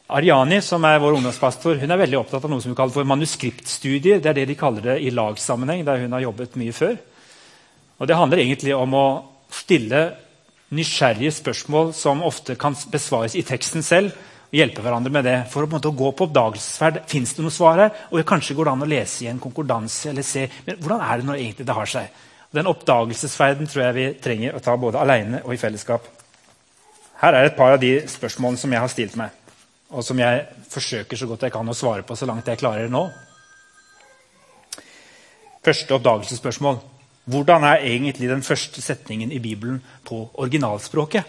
Ariani, 0.06 0.60
som 0.62 0.84
er 0.86 1.00
vår 1.02 1.16
ungdomspastor, 1.18 1.80
hun 1.80 1.90
er 1.90 1.98
veldig 1.98 2.18
opptatt 2.20 2.44
av 2.44 2.50
noe 2.50 2.62
som 2.62 2.70
hun 2.70 2.78
kaller 2.78 2.94
for 2.94 3.08
manuskriptstudier. 3.10 4.20
Det 4.22 4.30
er 4.30 4.38
det 4.38 4.44
de 4.52 4.58
kaller 4.58 4.84
det 4.84 5.00
i 5.02 5.10
lagssammenheng, 5.10 5.82
der 5.86 6.04
hun 6.04 6.12
har 6.14 6.22
jobbet 6.28 6.54
mye 6.60 6.72
før. 6.76 6.94
Og 7.98 8.06
Det 8.06 8.16
handler 8.16 8.38
egentlig 8.38 8.76
om 8.76 8.94
å 8.94 9.06
stille 9.50 10.04
nysgjerrige 10.74 11.34
spørsmål 11.36 11.92
som 11.94 12.24
ofte 12.26 12.56
kan 12.58 12.76
besvares 12.92 13.36
i 13.36 13.44
teksten 13.46 13.82
selv. 13.82 14.12
og 14.46 14.58
hjelpe 14.58 14.82
hverandre 14.82 15.10
med 15.10 15.24
det, 15.24 15.46
For 15.50 15.62
å, 15.62 15.66
på 15.66 15.76
en 15.76 15.80
måte, 15.80 15.96
gå 15.96 16.12
på 16.12 16.24
oppdagelsesferd. 16.24 17.02
Fins 17.08 17.34
det 17.34 17.42
noe 17.42 17.50
svar 17.50 17.78
her? 17.78 17.90
Og 18.10 18.24
Kanskje 18.24 18.54
går 18.54 18.64
det 18.64 18.72
an 18.72 18.82
å 18.82 18.86
lese 18.86 19.24
i 19.24 19.28
en 19.28 19.40
konkordanse. 19.40 20.08
eller 20.08 20.22
se, 20.22 20.48
men 20.66 20.76
Hvordan 20.76 21.00
er 21.00 21.16
det 21.16 21.26
når 21.26 21.34
egentlig 21.34 21.66
det 21.66 21.74
har 21.74 21.86
seg? 21.86 22.06
Den 22.52 22.66
oppdagelsesferden 22.66 23.66
tror 23.66 23.84
jeg 23.84 23.94
vi 23.94 24.12
trenger 24.22 24.54
å 24.54 24.60
ta 24.60 24.76
både 24.76 24.98
alene 24.98 25.42
og 25.44 25.54
i 25.54 25.56
fellesskap. 25.56 26.06
Her 27.20 27.34
er 27.34 27.44
et 27.44 27.56
par 27.56 27.72
av 27.72 27.80
de 27.80 28.08
spørsmålene 28.08 28.58
som 28.58 28.72
jeg 28.72 28.80
har 28.80 28.88
stilt 28.88 29.16
meg 29.16 29.30
og 29.90 30.02
som 30.04 30.18
jeg 30.18 30.42
forsøker 30.70 31.18
så 31.18 31.28
godt 31.30 31.46
jeg 31.46 31.54
kan 31.54 31.68
å 31.68 31.76
svare 31.76 32.04
på 32.06 32.16
så 32.18 32.26
langt 32.26 32.48
jeg 32.50 32.58
klarer 32.58 32.90
nå. 32.90 33.06
Første 35.66 35.96
oppdagelsesspørsmål. 35.98 36.78
Hvordan 37.26 37.64
er 37.64 37.82
egentlig 37.82 38.28
den 38.30 38.42
første 38.42 38.82
setningen 38.82 39.32
i 39.32 39.38
Bibelen 39.42 39.80
på 40.04 40.30
originalspråket? 40.34 41.24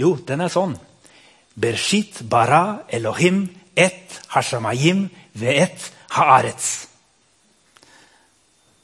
Jo, 0.00 0.14
den 0.16 0.40
er 0.40 0.48
sånn. 0.48 0.78
Bershit 1.60 2.22
bara 2.30 2.86
Elohim 2.88 3.42
et 3.76 4.16
hashamayim 4.32 5.10
ve'et 5.36 5.90
haaretz. 6.16 6.86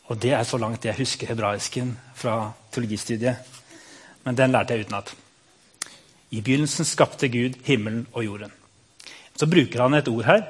Og 0.08 0.20
Det 0.22 0.32
er 0.32 0.44
så 0.44 0.58
langt 0.58 0.84
jeg 0.84 0.94
husker 0.94 1.26
hebraisken 1.26 1.96
fra 2.14 2.52
teologistudiet. 2.70 3.36
Men 4.24 4.36
den 4.36 4.52
lærte 4.52 4.74
jeg 4.74 4.86
utenat. 4.86 5.14
I 6.30 6.40
begynnelsen 6.40 6.84
skapte 6.84 7.28
Gud 7.28 7.56
himmelen 7.64 8.06
og 8.12 8.24
jorden. 8.24 8.52
Så 9.36 9.46
bruker 9.46 9.82
han 9.82 9.94
et 9.94 10.08
ord 10.08 10.24
her. 10.24 10.42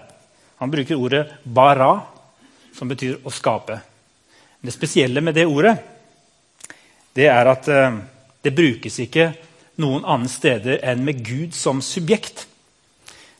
Han 0.58 0.70
bruker 0.70 0.96
ordet 0.96 1.26
'bara', 1.44 2.06
som 2.74 2.88
betyr 2.88 3.16
å 3.24 3.30
skape. 3.30 3.80
Det 4.66 4.74
spesielle 4.74 5.22
med 5.22 5.36
det 5.36 5.46
ordet 5.46 5.76
det 7.16 7.28
er 7.32 7.48
at 7.48 7.68
eh, 7.72 7.98
det 8.44 8.52
brukes 8.52 8.98
ikke 9.00 9.30
noen 9.80 10.04
annen 10.04 10.28
steder 10.28 10.82
enn 10.84 11.04
med 11.06 11.22
Gud 11.24 11.54
som 11.56 11.80
subjekt. 11.84 12.42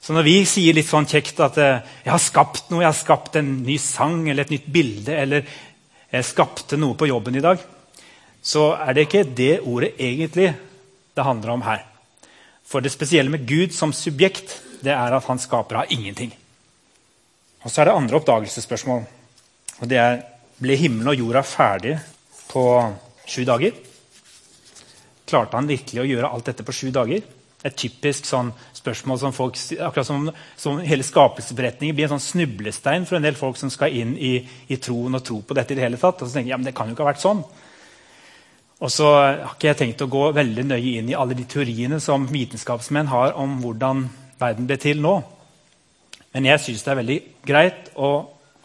Så 0.01 0.15
når 0.15 0.25
vi 0.25 0.37
sier 0.49 0.77
litt 0.77 0.89
sånn 0.89 1.09
kjekt 1.11 1.41
at 1.45 1.59
eh, 1.61 1.83
'jeg 2.05 2.13
har 2.13 2.23
skapt 2.23 2.71
noe', 2.71 2.81
'jeg 2.81 2.93
har 2.93 3.01
skapt 3.01 3.37
en 3.37 3.51
ny 3.67 3.77
sang 3.79 4.29
eller 4.29 4.47
et 4.47 4.55
nytt 4.55 4.71
bilde', 4.73 5.13
eller 5.13 5.45
'jeg 6.13 6.25
skapte 6.25 6.79
noe 6.79 6.95
på 6.95 7.09
jobben 7.11 7.37
i 7.37 7.45
dag', 7.45 7.61
så 8.43 8.79
er 8.79 8.95
det 8.95 9.09
ikke 9.09 9.35
det 9.35 9.61
ordet 9.61 9.93
egentlig 9.99 10.55
det 11.17 11.25
handler 11.25 11.51
om 11.51 11.63
her. 11.63 11.83
For 12.65 12.81
det 12.81 12.93
spesielle 12.93 13.31
med 13.31 13.47
Gud 13.47 13.75
som 13.75 13.93
subjekt 13.93 14.63
det 14.83 14.93
er 14.93 15.13
at 15.13 15.25
han 15.25 15.39
skaper 15.39 15.83
av 15.83 15.91
ingenting. 15.91 16.33
Og 17.65 17.71
Så 17.71 17.81
er 17.81 17.85
det 17.85 17.95
andre 17.95 18.17
oppdagelsesspørsmål. 18.17 19.05
Og 19.81 19.89
det 19.89 19.99
er 19.99 20.23
ble 20.63 20.77
himmelen 20.81 21.13
og 21.13 21.21
jorda 21.21 21.43
ferdig 21.47 21.97
på 22.51 22.65
sju 23.29 23.43
dager? 23.49 23.75
Klarte 25.27 25.59
han 25.59 25.69
virkelig 25.69 26.03
å 26.03 26.07
gjøre 26.07 26.31
alt 26.31 26.49
dette 26.53 26.67
på 26.67 26.75
sju 26.75 26.89
dager? 26.95 27.25
Et 27.67 27.75
typisk 27.75 28.29
sånn 28.29 28.53
spørsmål 28.77 29.19
som 29.19 29.35
folk, 29.35 29.57
akkurat 29.83 30.07
som, 30.07 30.29
som 30.61 30.79
hele 30.87 31.07
skapelsesberetningen 31.07 31.97
blir 31.97 32.07
en 32.07 32.15
sånn 32.15 32.27
snublestein 32.29 33.09
for 33.09 33.19
en 33.19 33.27
del 33.27 33.39
folk 33.39 33.59
som 33.59 33.73
skal 33.73 33.97
inn 33.97 34.15
i, 34.15 34.37
i 34.71 34.79
troen 34.79 35.19
og 35.19 35.25
tro 35.27 35.41
på 35.43 35.57
dette. 35.57 35.75
i 35.75 35.81
det 35.81 35.87
hele 35.89 36.01
tatt. 36.01 36.21
Og 36.21 36.29
så 36.29 36.37
tenker 36.37 36.51
jeg, 36.51 36.55
ja, 36.55 36.61
men 36.61 36.69
det 36.69 36.77
kan 36.77 36.87
jo 36.87 36.95
ikke 36.95 37.07
ha 37.07 37.11
vært 37.11 37.25
sånn. 37.25 37.43
Og 38.77 38.93
så 38.93 39.09
har 39.09 39.55
ikke 39.55 39.71
jeg 39.71 39.81
tenkt 39.81 40.05
å 40.05 40.11
gå 40.13 40.29
veldig 40.37 40.67
nøye 40.69 40.99
inn 41.01 41.11
i 41.11 41.17
alle 41.17 41.35
de 41.35 41.47
teoriene 41.49 41.99
som 42.03 42.29
vitenskapsmenn 42.29 43.09
har 43.09 43.35
om 43.41 43.57
hvordan 43.63 44.05
verden 44.39 44.69
ble 44.69 44.77
til 44.81 45.01
nå. 45.03 45.17
Men 46.37 46.51
jeg 46.53 46.63
syns 46.63 46.85
det 46.85 46.93
er 46.93 47.01
veldig 47.01 47.21
greit 47.49 47.89
å 47.97 48.11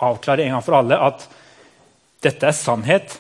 avklare 0.03 0.43
en 0.43 0.57
gang 0.57 0.65
for 0.65 0.81
alle 0.81 0.97
at 0.99 1.23
dette 2.21 2.47
er 2.47 2.57
sannhet. 2.57 3.17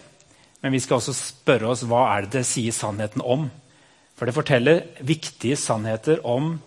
Men 0.61 0.75
vi 0.75 0.81
skal 0.83 0.99
også 0.99 1.15
spørre 1.17 1.71
oss 1.73 1.85
hva 1.89 2.05
er 2.13 2.27
det 2.27 2.41
det 2.41 2.47
sier 2.49 2.75
sannheten 2.75 3.23
om. 3.25 3.47
For 4.17 4.29
det 4.29 4.35
forteller 4.37 4.83
viktige 5.01 5.57
sannheter 5.57 6.21
om 6.27 6.59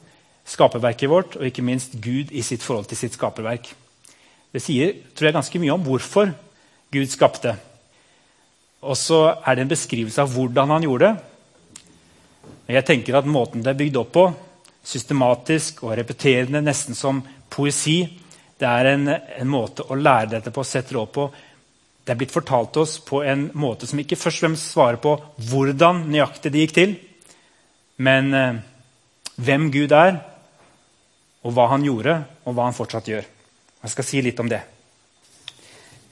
skaperverket 0.44 1.08
vårt, 1.10 1.36
og 1.38 1.46
ikke 1.46 1.64
minst 1.64 1.94
Gud 2.02 2.32
i 2.34 2.42
sitt 2.44 2.64
forhold 2.64 2.88
til 2.90 2.98
sitt 2.98 3.14
skaperverk. 3.16 3.70
Det 4.54 4.62
sier 4.62 4.96
tror 5.14 5.28
jeg, 5.28 5.36
ganske 5.38 5.60
mye 5.62 5.76
om 5.76 5.86
hvorfor 5.86 6.34
Gud 6.94 7.06
skapte. 7.10 7.54
Og 8.84 8.98
så 8.98 9.20
er 9.40 9.56
det 9.56 9.64
en 9.64 9.70
beskrivelse 9.70 10.20
av 10.22 10.34
hvordan 10.34 10.74
han 10.74 10.84
gjorde 10.84 11.12
det. 11.12 11.30
Jeg 12.74 12.86
tenker 12.88 13.18
at 13.18 13.28
Måten 13.28 13.62
det 13.64 13.74
er 13.74 13.80
bygd 13.80 13.96
opp 14.00 14.12
på, 14.14 14.26
systematisk 14.84 15.82
og 15.84 15.94
repeterende, 15.98 16.62
nesten 16.64 16.96
som 16.96 17.22
poesi, 17.52 18.02
det 18.60 18.68
er 18.68 18.90
en, 18.92 19.08
en 19.10 19.50
måte 19.50 19.84
å 19.90 19.96
lære 19.98 20.36
dette 20.36 20.52
på, 20.54 20.64
sette 20.64 20.94
det 20.94 21.00
opp 21.00 21.12
på. 21.16 21.26
Det 22.04 22.12
er 22.12 22.20
blitt 22.20 22.34
fortalt 22.34 22.76
oss 22.76 22.98
på 23.00 23.22
en 23.24 23.46
måte 23.56 23.88
som 23.88 24.00
ikke 24.00 24.18
først 24.20 24.42
og 24.42 24.46
fremst 24.46 24.74
svarer 24.74 25.00
på 25.00 25.14
hvordan 25.48 26.04
nøyaktig 26.12 26.52
det 26.52 26.66
gikk 26.66 26.76
til, 26.76 26.94
men 28.04 28.34
eh, 28.36 28.60
hvem 29.40 29.70
Gud 29.72 29.94
er, 29.96 30.20
og 31.44 31.56
hva 31.56 31.70
han 31.72 31.84
gjorde, 31.84 32.18
og 32.44 32.56
hva 32.56 32.68
han 32.68 32.76
fortsatt 32.76 33.08
gjør. 33.08 33.26
Jeg 33.84 33.92
skal 33.92 34.08
si 34.08 34.22
litt 34.24 34.40
om 34.40 34.48
det. 34.48 34.60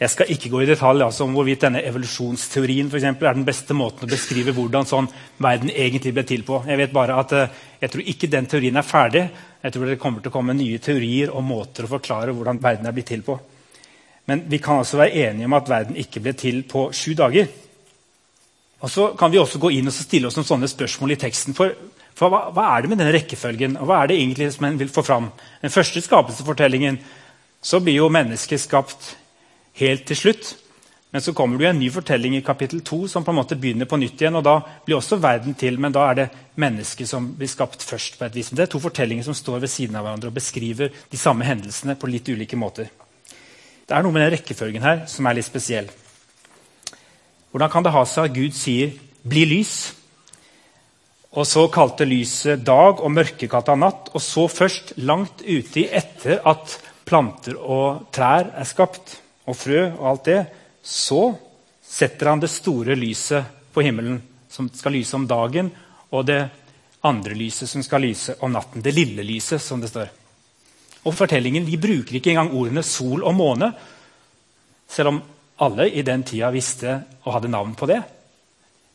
Jeg 0.03 0.11
skal 0.11 0.33
ikke 0.35 0.51
gå 0.51 0.65
i 0.65 0.67
detalj 0.67 1.05
altså, 1.05 1.29
om 1.29 1.37
hvorvidt 1.37 1.63
denne 1.63 1.85
evolusjonsteorien 1.87 2.89
for 2.91 2.99
eksempel, 2.99 3.29
er 3.29 3.37
den 3.37 3.47
beste 3.47 3.77
måten 3.77 4.09
å 4.09 4.11
beskrive 4.11 4.55
hvordan 4.57 4.89
sånn 4.89 5.07
verden 5.45 5.71
egentlig 5.71 6.15
ble 6.17 6.25
til 6.27 6.43
på. 6.49 6.59
Jeg 6.67 6.81
vet 6.81 6.95
bare 6.95 7.21
at 7.21 7.35
eh, 7.39 7.61
jeg 7.85 7.93
tror 7.93 8.11
ikke 8.15 8.31
den 8.33 8.49
teorien 8.51 8.81
er 8.81 8.89
ferdig. 8.89 9.23
Jeg 9.63 9.77
tror 9.77 9.87
det 9.87 10.01
kommer 10.03 10.25
til 10.25 10.33
å 10.33 10.35
komme 10.35 10.57
nye 10.59 10.81
teorier 10.83 11.31
og 11.31 11.47
måter 11.47 11.87
å 11.87 11.93
forklare 11.93 12.35
hvordan 12.35 12.59
verden 12.65 12.89
er 12.89 12.97
blitt 12.97 13.13
til 13.13 13.23
på. 13.27 13.39
Men 14.31 14.45
vi 14.51 14.61
kan 14.63 14.79
altså 14.79 15.01
være 15.01 15.29
enige 15.29 15.49
om 15.49 15.57
at 15.59 15.71
verden 15.71 15.99
ikke 15.99 16.23
ble 16.23 16.35
til 16.39 16.63
på 16.69 16.91
sju 16.95 17.15
dager. 17.19 17.49
Og 18.83 18.91
så 18.91 19.09
kan 19.19 19.31
vi 19.33 19.39
også 19.39 19.61
gå 19.63 19.71
inn 19.77 19.91
og 19.91 19.95
stille 19.95 20.29
oss 20.29 20.39
noen 20.39 20.49
sånne 20.49 20.71
spørsmål 20.71 21.15
i 21.15 21.21
teksten. 21.23 21.55
For, 21.59 21.75
for 22.19 22.33
hva, 22.33 22.45
hva, 22.55 22.69
er 22.73 22.83
det 22.83 22.93
med 22.93 23.03
denne 23.03 23.15
rekkefølgen? 23.15 23.77
og 23.79 23.91
hva 23.91 24.03
er 24.03 24.11
det 24.11 24.19
egentlig 24.19 24.51
som 24.55 24.67
en 24.67 24.79
vil 24.79 24.91
få 24.91 25.05
fram? 25.07 25.31
Den 25.63 25.75
første 25.75 26.03
skapelsesfortellingen 26.03 26.99
så 27.63 27.79
blir 27.83 28.01
jo 28.01 28.11
mennesket 28.11 28.63
skapt 28.63 29.13
helt 29.79 30.07
til 30.07 30.19
slutt. 30.19 30.57
Men 31.13 31.21
så 31.21 31.35
kommer 31.37 31.59
det 31.59 31.67
jo 31.67 31.71
en 31.71 31.79
ny 31.79 31.91
fortelling 31.93 32.39
i 32.39 32.45
kapittel 32.47 32.81
2 32.81 33.05
som 33.13 33.25
på 33.25 33.35
en 33.35 33.37
måte 33.37 33.59
begynner 33.61 33.87
på 33.87 33.99
nytt 34.01 34.23
igjen. 34.23 34.39
og 34.41 34.47
Da 34.47 34.57
blir 34.87 34.97
også 34.97 35.21
verden 35.21 35.55
til, 35.55 35.77
men 35.79 35.93
da 35.93 36.07
er 36.09 36.19
det 36.19 36.29
mennesket 36.57 37.11
som 37.11 37.27
blir 37.37 37.51
skapt 37.53 37.85
først. 37.85 38.19
på 38.19 38.25
et 38.25 38.35
vis. 38.35 38.51
Men 38.51 38.57
det 38.57 38.63
er 38.63 38.73
to 38.73 38.81
fortellinger 38.81 39.25
som 39.25 39.35
står 39.35 39.61
ved 39.61 39.69
siden 39.69 39.97
av 39.97 40.07
hverandre 40.07 40.33
og 40.33 40.35
beskriver 40.35 40.89
de 40.89 41.21
samme 41.21 41.45
hendelsene 41.45 41.95
på 42.01 42.09
litt 42.09 42.29
ulike 42.29 42.57
måter. 42.57 42.89
Det 43.93 43.99
er 43.99 44.07
noe 44.07 44.15
med 44.17 44.23
den 44.25 44.31
rekkefølgen 44.33 44.85
her 44.87 45.01
som 45.05 45.27
er 45.29 45.37
litt 45.37 45.45
spesiell. 45.45 45.91
Hvordan 47.53 47.69
kan 47.69 47.85
det 47.85 47.91
ha 47.93 48.01
seg 48.09 48.31
at 48.31 48.33
Gud 48.33 48.55
sier 48.57 48.95
'bli 49.21 49.43
lys', 49.51 49.93
og 51.37 51.45
så 51.45 51.67
kalte 51.69 52.07
lyset 52.09 52.65
dag 52.65 53.03
og 53.05 53.13
mørke 53.13 53.51
kalte 53.53 53.75
han 53.75 53.85
natt, 53.85 54.09
og 54.15 54.23
så 54.25 54.47
først 54.49 54.95
langt 54.97 55.45
uti 55.45 55.85
etter 55.93 56.41
at 56.41 56.79
planter 57.05 57.61
og 57.61 58.09
trær 58.17 58.49
er 58.57 58.65
skapt, 58.65 59.21
og 59.45 59.57
frø 59.61 59.85
og 59.99 60.09
alt 60.09 60.25
det, 60.25 60.47
så 60.83 61.37
setter 61.85 62.33
han 62.33 62.41
det 62.41 62.51
store 62.51 62.97
lyset 62.97 63.45
på 63.75 63.85
himmelen, 63.85 64.23
som 64.49 64.73
skal 64.73 64.93
lyse 64.93 65.15
om 65.15 65.29
dagen, 65.29 65.69
og 66.11 66.25
det 66.27 66.49
andre 67.05 67.37
lyset 67.37 67.69
som 67.69 67.83
skal 67.83 68.01
lyse 68.01 68.41
om 68.41 68.53
natten. 68.53 68.81
Det 68.81 68.95
lille 68.95 69.23
lyset, 69.23 69.61
som 69.61 69.81
det 69.81 69.93
står. 69.93 70.22
Og 71.03 71.15
fortellingen 71.15 71.67
de 71.67 71.81
bruker 71.81 72.19
ikke 72.19 72.31
engang 72.35 72.53
ordene 72.55 72.83
sol 72.87 73.25
og 73.27 73.35
måne, 73.35 73.73
selv 74.89 75.09
om 75.09 75.23
alle 75.63 75.89
i 75.91 76.03
den 76.07 76.23
tida 76.27 76.51
visste 76.55 76.99
og 77.25 77.37
hadde 77.37 77.51
navn 77.51 77.75
på 77.79 77.89
det. 77.91 78.01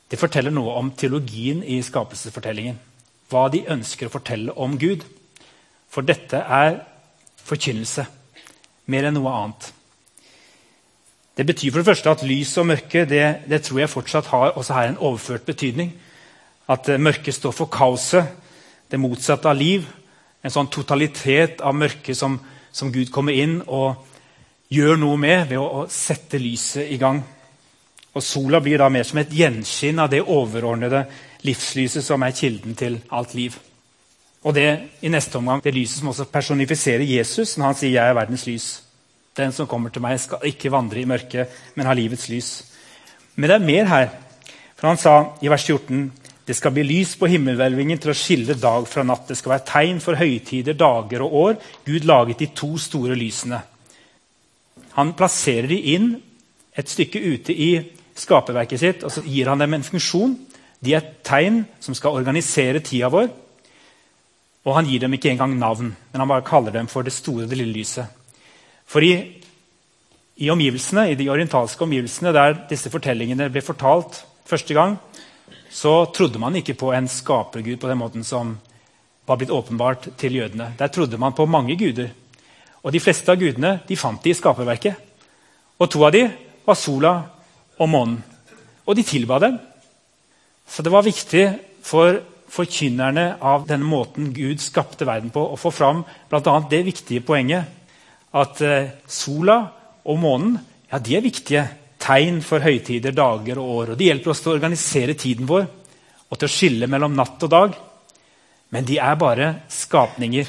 Det 0.07 0.19
forteller 0.19 0.53
noe 0.55 0.77
om 0.79 0.91
teologien 0.95 1.63
i 1.63 1.81
skapelsesfortellingen. 1.83 2.77
Hva 3.27 3.47
de 3.51 3.65
ønsker 3.67 4.07
å 4.07 4.13
fortelle 4.13 4.55
om 4.55 4.77
Gud. 4.79 5.03
For 5.91 6.05
dette 6.07 6.39
er 6.39 6.79
forkynnelse 7.47 8.05
mer 8.91 9.07
enn 9.07 9.17
noe 9.19 9.33
annet. 9.33 9.71
Det 11.37 11.45
betyr 11.45 11.71
for 11.71 11.83
det 11.83 11.89
første 11.91 12.11
at 12.11 12.23
lys 12.25 12.55
og 12.57 12.69
mørke 12.71 13.03
det, 13.05 13.25
det 13.45 13.61
tror 13.65 13.83
jeg 13.83 13.91
fortsatt 13.91 14.29
har 14.31 14.55
også 14.57 14.73
her 14.73 14.91
en 14.91 15.01
overført 15.09 15.45
betydning. 15.45 15.91
At 16.67 16.87
mørket 16.99 17.35
står 17.35 17.53
for 17.53 17.69
kaoset, 17.71 18.25
det 18.89 18.99
motsatte 18.99 19.49
av 19.51 19.59
liv. 19.59 19.85
En 20.47 20.53
sånn 20.53 20.69
totalitet 20.71 21.59
av 21.59 21.75
mørke 21.75 22.15
som, 22.15 22.37
som 22.71 22.91
Gud 22.93 23.11
kommer 23.11 23.35
inn 23.35 23.59
og 23.67 24.05
gjør 24.71 24.95
noe 25.01 25.19
med 25.19 25.49
ved 25.49 25.59
å, 25.59 25.65
å 25.83 25.87
sette 25.91 26.39
lyset 26.39 26.87
i 26.87 26.99
gang. 27.01 27.19
Og 28.15 28.23
Sola 28.23 28.61
blir 28.63 28.79
da 28.79 28.87
mer 28.89 29.03
som 29.03 29.19
et 29.19 29.33
gjenskinn 29.35 29.99
av 29.99 30.07
det 30.13 30.23
overordnede 30.23 31.03
livslyset 31.43 32.05
som 32.05 32.23
er 32.23 32.35
kilden 32.35 32.77
til 32.79 32.95
alt 33.11 33.35
liv. 33.35 33.57
Og 34.47 34.55
det 34.55 34.69
i 35.03 35.11
neste 35.11 35.35
omgang, 35.41 35.59
det 35.63 35.75
lyset 35.75 35.99
som 35.99 36.13
også 36.13 36.29
personifiserer 36.31 37.03
Jesus 37.03 37.57
når 37.57 37.65
han 37.65 37.75
sier 37.75 37.91
'Jeg 37.91 38.09
er 38.09 38.13
verdens 38.13 38.47
lys'. 38.47 38.81
Den 39.37 39.51
som 39.51 39.67
kommer 39.67 39.89
til 39.89 40.01
meg, 40.01 40.19
skal 40.19 40.39
ikke 40.43 40.71
vandre 40.71 41.01
i 41.01 41.05
mørket, 41.05 41.47
men 41.75 41.85
ha 41.85 41.93
livets 41.93 42.29
lys. 42.29 42.63
Men 43.35 43.49
det 43.49 43.55
er 43.55 43.65
mer 43.65 43.85
her. 43.85 44.09
For 44.75 44.87
han 44.87 44.97
sa 44.97 45.37
i 45.41 45.47
vers 45.47 45.65
14 45.65 46.11
det 46.47 46.55
skal 46.55 46.71
bli 46.71 46.85
lys 46.87 47.17
på 47.19 47.27
himmelhvelvingen 47.27 47.99
til 47.99 48.13
å 48.13 48.15
skille 48.15 48.55
dag 48.55 48.85
fra 48.87 49.03
natt. 49.03 49.25
Det 49.27 49.35
skal 49.35 49.57
være 49.57 49.67
tegn 49.67 49.97
for 49.99 50.15
høytider, 50.15 50.77
dager 50.79 51.25
og 51.25 51.33
år. 51.41 51.57
Gud 51.83 52.07
laget 52.07 52.39
de 52.39 52.47
to 52.55 52.69
store 52.79 53.17
lysene. 53.19 53.59
Han 54.95 55.11
plasserer 55.17 55.67
de 55.67 55.81
inn 55.93 56.13
et 56.77 56.87
stykke 56.87 57.19
ute 57.19 57.51
i 57.51 57.71
skaperverket 58.17 58.81
sitt 58.81 59.03
og 59.05 59.11
så 59.13 59.25
gir 59.27 59.51
han 59.51 59.59
dem 59.59 59.75
en 59.75 59.83
funksjon. 59.85 60.37
De 60.79 60.95
er 60.95 61.11
tegn 61.25 61.65
som 61.83 61.97
skal 61.97 62.15
organisere 62.15 62.79
tida 62.85 63.11
vår. 63.11 63.27
Og 64.67 64.75
han 64.75 64.87
gir 64.87 65.03
dem 65.03 65.13
ikke 65.15 65.33
engang 65.33 65.53
navn, 65.59 65.91
men 65.91 66.23
han 66.23 66.31
bare 66.31 66.47
kaller 66.47 66.71
dem 66.75 66.87
for 66.91 67.03
det 67.03 67.15
store 67.15 67.43
og 67.43 67.51
det 67.51 67.59
lille 67.59 67.75
lyset. 67.75 68.07
For 68.87 69.03
i, 69.03 69.13
i 70.43 70.49
omgivelsene, 70.51 71.09
i 71.11 71.19
de 71.19 71.27
orientalske 71.31 71.83
omgivelsene 71.83 72.33
der 72.35 72.55
disse 72.71 72.91
fortellingene 72.91 73.51
ble 73.51 73.63
fortalt 73.63 74.23
første 74.47 74.75
gang, 74.75 74.95
så 75.69 76.05
trodde 76.15 76.39
man 76.39 76.55
ikke 76.55 76.77
på 76.77 76.91
en 76.95 77.07
skapergud 77.11 77.79
på 77.79 77.89
den 77.89 77.99
måten 77.99 78.23
som 78.23 78.55
var 79.27 79.39
blitt 79.39 79.51
åpenbart 79.51 80.09
til 80.17 80.39
jødene. 80.39 80.71
Der 80.79 80.87
trodde 80.87 81.17
man 81.17 81.35
på 81.35 81.45
mange 81.45 81.75
guder. 81.75 82.09
Og 82.83 82.93
De 82.93 82.99
fleste 82.99 83.31
av 83.31 83.39
gudene 83.39 83.79
de 83.87 83.97
fant 83.99 84.23
de 84.23 84.31
i 84.31 84.37
skaperverket. 84.37 84.95
Og 85.79 85.89
to 85.91 86.05
av 86.07 86.13
de 86.15 86.23
var 86.65 86.79
sola 86.79 87.13
og 87.77 87.89
månen. 87.89 88.21
Og 88.87 88.95
de 88.95 89.03
tilba 89.03 89.39
dem. 89.43 89.57
Så 90.67 90.83
det 90.83 90.91
var 90.91 91.03
viktig 91.03 91.45
for 91.83 92.21
forkynnerne 92.47 93.37
av 93.43 93.65
denne 93.67 93.87
måten 93.87 94.31
Gud 94.35 94.61
skapte 94.63 95.05
verden 95.07 95.31
på, 95.35 95.41
å 95.43 95.59
få 95.59 95.71
fram 95.71 96.03
bl.a. 96.29 96.55
det 96.69 96.85
viktige 96.87 97.23
poenget 97.25 97.67
at 98.37 98.61
eh, 98.63 98.93
sola 99.07 99.57
og 100.07 100.19
månen 100.19 100.55
ja, 100.87 100.99
de 100.99 101.17
er 101.17 101.25
viktige 101.25 101.65
tegn 102.07 102.39
for 102.45 102.63
høytider, 102.63 103.11
dager 103.11 103.59
og 103.59 103.73
år. 103.73 103.91
og 103.91 103.99
De 103.99 104.07
hjelper 104.07 104.31
oss 104.31 104.41
til 104.43 104.53
å 104.53 104.55
organisere 104.57 105.17
tiden 105.19 105.49
vår 105.49 105.67
og 106.27 106.39
til 106.39 106.47
å 106.47 106.51
skille 106.51 106.87
mellom 106.91 107.15
natt 107.15 107.43
og 107.43 107.51
dag. 107.51 107.75
Men 108.71 108.87
de 108.87 108.97
er 108.99 109.19
bare 109.19 109.51
skapninger. 109.71 110.47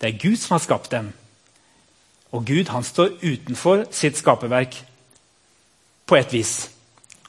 Det 0.00 0.08
er 0.08 0.20
Gud 0.20 0.38
som 0.40 0.56
har 0.56 0.64
skapt 0.64 0.92
dem. 0.92 1.12
Og 2.32 2.44
Gud 2.48 2.70
han 2.72 2.84
står 2.84 3.18
utenfor 3.22 3.86
sitt 3.92 4.16
skaperverk 4.20 4.78
på 6.08 6.16
et 6.16 6.32
vis. 6.32 6.54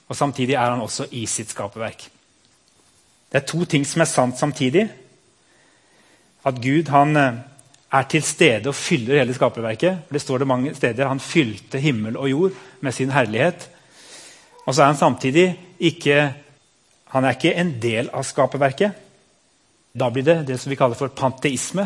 Og 0.08 0.15
samtidig 0.15 0.56
er 0.56 0.72
han 0.72 0.84
også 0.84 1.10
i 1.12 1.26
sitt 1.28 1.52
skaperverk. 1.52 2.08
Det 3.32 3.41
er 3.41 3.48
to 3.48 3.65
ting 3.65 3.86
som 3.88 4.04
er 4.04 4.12
sant 4.12 4.39
samtidig. 4.39 4.88
At 6.46 6.60
Gud 6.62 6.91
han 6.91 7.17
eh, 7.17 7.39
er 7.94 8.08
til 8.10 8.24
stede 8.26 8.72
og 8.72 8.76
fyller 8.76 9.20
hele 9.22 9.36
skaperverket. 9.38 10.08
Det 10.10 10.22
står 10.22 10.42
det 10.42 10.48
mange 10.50 10.76
steder. 10.76 11.08
Han 11.08 11.22
fylte 11.22 11.80
himmel 11.80 12.18
og 12.18 12.30
jord 12.30 12.62
med 12.82 12.92
sin 12.92 13.12
herlighet. 13.14 13.70
Og 14.66 14.76
så 14.76 14.82
er 14.82 14.94
han 14.94 14.98
samtidig 14.98 15.48
ikke 15.80 16.34
han 17.14 17.26
er 17.26 17.36
ikke 17.36 17.54
en 17.62 17.76
del 17.78 18.08
av 18.10 18.26
skaperverket. 18.26 18.96
Da 19.94 20.08
blir 20.10 20.26
det 20.26 20.40
det 20.48 20.56
som 20.58 20.72
vi 20.72 20.78
kaller 20.80 20.98
for 20.98 21.14
panteisme. 21.14 21.86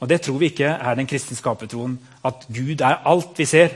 Og 0.00 0.08
det 0.08 0.22
tror 0.24 0.38
vi 0.40 0.48
ikke 0.48 0.70
er 0.72 0.96
den 0.96 1.08
kristne 1.08 1.36
skapertroen. 1.36 1.98
At 2.24 2.46
Gud 2.48 2.80
er 2.80 3.02
alt 3.04 3.36
vi 3.36 3.44
ser. 3.44 3.74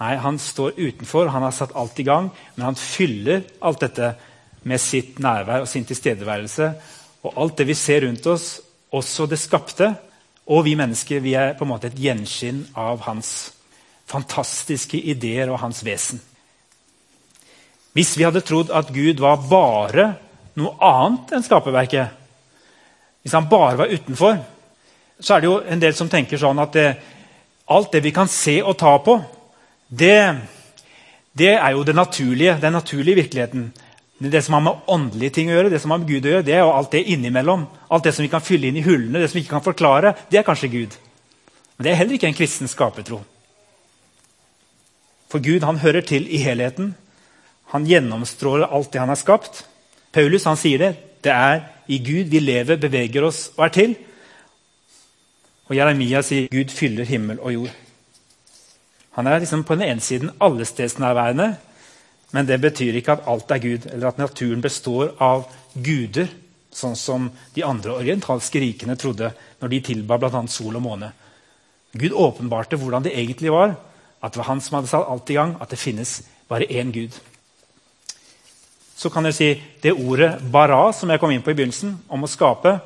Nei, 0.00 0.16
Han 0.16 0.38
står 0.38 0.74
utenfor, 0.78 1.28
han 1.28 1.42
har 1.42 1.52
satt 1.52 1.76
alt 1.76 1.98
i 2.00 2.06
gang, 2.08 2.30
men 2.56 2.64
han 2.64 2.74
fyller 2.74 3.42
alt 3.60 3.80
dette 3.80 4.14
med 4.62 4.80
sitt 4.80 5.18
nærvær 5.20 5.60
og 5.60 5.68
sin 5.68 5.84
tilstedeværelse. 5.84 6.72
Og 7.22 7.36
alt 7.36 7.58
det 7.58 7.66
vi 7.68 7.74
ser 7.74 8.06
rundt 8.06 8.26
oss, 8.26 8.60
også 8.90 9.26
det 9.26 9.38
skapte, 9.38 9.94
og 10.50 10.64
vi 10.66 10.74
mennesker, 10.74 11.22
vi 11.22 11.36
er 11.38 11.54
på 11.54 11.64
en 11.64 11.70
måte 11.70 11.90
et 11.90 11.98
gjenskinn 11.98 12.64
av 12.78 13.04
hans 13.06 13.52
fantastiske 14.10 14.98
ideer 14.98 15.50
og 15.52 15.60
hans 15.62 15.84
vesen. 15.86 16.18
Hvis 17.94 18.16
vi 18.18 18.26
hadde 18.26 18.42
trodd 18.46 18.72
at 18.74 18.90
Gud 18.94 19.22
var 19.22 19.38
bare 19.50 20.06
noe 20.58 20.74
annet 20.82 21.34
enn 21.36 21.46
skaperverket, 21.46 22.16
hvis 23.22 23.34
han 23.36 23.48
bare 23.50 23.78
var 23.78 23.92
utenfor, 23.92 24.38
så 25.20 25.34
er 25.34 25.42
det 25.42 25.50
jo 25.50 25.58
en 25.60 25.82
del 25.82 25.94
som 25.94 26.10
tenker 26.10 26.40
sånn 26.40 26.58
at 26.62 26.74
det, 26.74 26.88
alt 27.70 27.92
det 27.92 28.02
vi 28.02 28.14
kan 28.14 28.30
se 28.30 28.58
og 28.62 28.78
ta 28.80 28.96
på, 29.04 29.18
det, 29.90 30.18
det 31.36 31.52
er 31.56 31.76
jo 31.76 31.84
det 31.86 31.94
naturlige, 31.94 32.56
den 32.62 32.74
naturlige 32.78 33.22
virkeligheten. 33.22 33.70
Det 34.20 34.42
som 34.44 34.54
har 34.54 34.60
med 34.60 34.88
åndelige 34.92 35.32
ting 35.32 35.48
å 35.48 35.54
gjøre, 35.54 35.70
det 35.72 35.80
som 35.80 35.94
har 35.94 36.00
med 36.02 36.10
Gud 36.10 36.26
å 36.28 36.32
gjøre, 36.34 36.44
det 36.44 36.52
er 36.52 36.60
jo 36.60 36.72
alt 36.74 36.92
det 36.92 37.06
innimellom. 37.08 37.62
Alt 37.88 38.04
det 38.04 38.12
som 38.12 38.24
vi 38.24 38.28
kan 38.28 38.44
fylle 38.44 38.68
inn 38.68 38.76
i 38.76 38.84
hullene, 38.84 39.16
det 39.16 39.30
som 39.30 39.38
vi 39.38 39.46
ikke 39.46 39.54
kan 39.54 39.64
forklare, 39.64 40.12
det 40.28 40.42
er 40.42 40.44
kanskje 40.44 40.68
Gud. 40.74 40.96
Men 41.76 41.86
det 41.86 41.92
er 41.92 42.00
heller 42.02 42.18
ikke 42.18 42.28
en 42.28 42.36
kristen 42.36 42.68
skapertro. 42.68 43.22
For 45.32 45.40
Gud 45.40 45.64
han 45.64 45.80
hører 45.80 46.04
til 46.04 46.28
i 46.28 46.42
helheten. 46.44 46.92
Han 47.72 47.86
gjennomstråler 47.88 48.68
alt 48.68 48.92
det 48.92 49.00
han 49.00 49.08
har 49.08 49.20
skapt. 49.20 49.62
Paulus 50.12 50.44
han 50.44 50.58
sier 50.60 50.82
det. 50.82 50.92
Det 51.24 51.32
er 51.32 51.62
i 51.88 52.00
Gud 52.04 52.28
vi 52.28 52.42
lever, 52.42 52.76
beveger 52.76 53.24
oss 53.24 53.46
og 53.56 53.64
er 53.70 53.74
til. 53.74 53.94
Og 55.70 55.78
Jeremia 55.78 56.20
sier 56.26 56.50
Gud 56.52 56.74
fyller 56.74 57.08
himmel 57.08 57.40
og 57.40 57.54
jord. 57.54 57.72
Han 59.16 59.26
er 59.26 59.40
liksom 59.40 59.64
på 59.64 59.78
den 59.78 59.88
ene 59.88 60.04
siden 60.04 60.30
allestedsnærværende, 60.42 61.54
men 62.30 62.46
det 62.46 62.60
betyr 62.62 62.98
ikke 62.98 63.16
at 63.16 63.26
alt 63.30 63.50
er 63.50 63.62
Gud, 63.62 63.86
eller 63.90 64.10
at 64.10 64.20
naturen 64.20 64.62
består 64.62 65.14
av 65.18 65.48
guder, 65.74 66.28
sånn 66.70 66.94
som 66.96 67.26
de 67.54 67.64
andre 67.66 67.96
orientalske 67.98 68.60
rikene 68.62 68.94
trodde 68.98 69.32
når 69.60 69.72
de 69.72 69.80
tilba 69.88 70.18
bl.a. 70.22 70.42
sol 70.46 70.78
og 70.78 70.84
måne. 70.84 71.10
Gud 71.92 72.14
åpenbarte 72.14 72.78
hvordan 72.78 73.02
det 73.02 73.16
egentlig 73.18 73.50
var, 73.50 73.74
at 74.20 74.32
det 74.32 74.42
var 74.42 74.50
han 74.52 74.62
som 74.62 74.78
hadde 74.78 74.92
satt 74.92 75.08
alt 75.10 75.32
i 75.32 75.38
gang, 75.38 75.56
at 75.58 75.72
det 75.72 75.80
finnes 75.80 76.20
bare 76.50 76.68
én 76.70 76.92
Gud. 76.94 77.16
Så 78.96 79.10
kan 79.10 79.24
dere 79.24 79.32
si 79.32 79.62
det 79.82 79.96
ordet 79.96 80.38
'bara', 80.40 80.92
som 80.92 81.10
jeg 81.10 81.20
kom 81.20 81.30
inn 81.30 81.42
på 81.42 81.50
i 81.50 81.54
begynnelsen, 81.54 81.98
om 82.08 82.24
å 82.24 82.28
skape, 82.28 82.80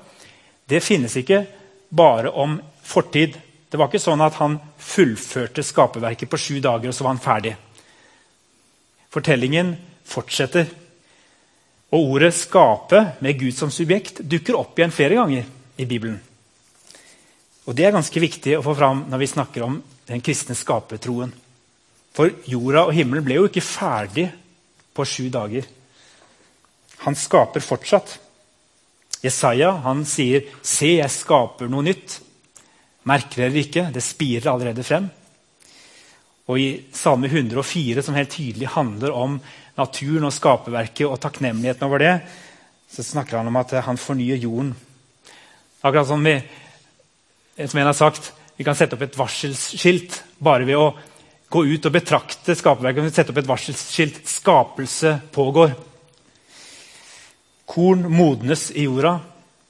det 0.68 0.82
finnes 0.82 1.16
ikke 1.16 1.46
bare 1.90 2.30
om 2.30 2.60
fortid. 2.82 3.36
Det 3.70 3.78
var 3.78 3.88
ikke 3.88 3.98
sånn 3.98 4.20
at 4.20 4.34
han 4.34 4.60
fullførte 4.78 5.62
skaperverket 5.62 6.30
på 6.30 6.38
sju 6.38 6.60
dager, 6.60 6.88
og 6.88 6.94
så 6.94 7.04
var 7.04 7.10
han 7.10 7.18
ferdig. 7.18 7.56
Fortellingen 9.14 9.76
fortsetter. 10.04 10.66
Og 11.94 12.10
ordet 12.10 12.34
'skape' 12.34 13.20
med 13.20 13.38
Gud 13.38 13.54
som 13.54 13.70
subjekt 13.70 14.18
dukker 14.26 14.58
opp 14.58 14.78
igjen 14.78 14.90
flere 14.90 15.14
ganger 15.14 15.44
i 15.78 15.84
Bibelen. 15.84 16.20
Og 17.66 17.74
Det 17.74 17.86
er 17.86 17.94
ganske 17.94 18.20
viktig 18.20 18.58
å 18.58 18.62
få 18.62 18.74
fram 18.74 19.06
når 19.08 19.18
vi 19.18 19.26
snakker 19.26 19.62
om 19.62 19.82
den 20.06 20.20
kristne 20.20 20.54
skapertroen. 20.54 21.32
For 22.14 22.30
jorda 22.46 22.84
og 22.86 22.94
himmelen 22.94 23.24
ble 23.24 23.38
jo 23.38 23.46
ikke 23.48 23.64
ferdig 23.64 24.26
på 24.94 25.04
sju 25.04 25.30
dager. 25.30 25.64
Han 27.06 27.14
skaper 27.14 27.60
fortsatt. 27.60 28.18
Jesaja 29.22 29.70
han 29.70 30.04
sier, 30.04 30.42
'Se, 30.62 30.96
jeg 30.96 31.10
skaper 31.10 31.68
noe 31.68 31.82
nytt'. 31.82 32.20
Merker 33.04 33.48
dere 33.48 33.60
ikke? 33.60 33.92
Det 33.92 34.02
spirer 34.02 34.52
allerede 34.52 34.82
frem. 34.82 35.10
Og 36.44 36.60
i 36.60 36.68
Salme 36.92 37.30
104, 37.30 38.02
som 38.04 38.16
helt 38.18 38.34
tydelig 38.34 38.68
handler 38.74 39.14
om 39.16 39.38
naturen 39.78 40.28
og 40.28 40.34
skaperverket 40.34 41.06
og 41.08 41.20
takknemligheten 41.22 41.86
over 41.86 42.02
det, 42.02 42.14
så 42.90 43.02
snakker 43.02 43.40
han 43.40 43.48
om 43.48 43.56
at 43.56 43.72
han 43.86 43.98
fornyer 43.98 44.36
jorden. 44.36 44.74
Akkurat 45.84 46.08
som, 46.08 46.24
vi, 46.24 46.36
som 47.66 47.80
en 47.80 47.88
har 47.88 47.96
sagt, 47.96 48.32
vi 48.56 48.64
kan 48.64 48.76
sette 48.76 48.96
opp 48.96 49.02
et 49.06 49.18
varselskilt 49.18 50.20
bare 50.38 50.68
ved 50.68 50.78
å 50.78 50.92
gå 51.50 51.64
ut 51.64 51.88
og 51.88 51.94
betrakte 51.94 52.54
skaperverket. 52.56 53.02
Vi 53.02 53.10
kan 53.10 53.16
sette 53.16 53.34
opp 53.34 53.40
et 53.40 53.50
varselskilt 53.50 54.20
'Skapelse 54.28 55.18
pågår'. 55.32 55.74
Korn 57.66 58.04
modnes 58.12 58.70
i 58.70 58.84
jorda. 58.84 59.20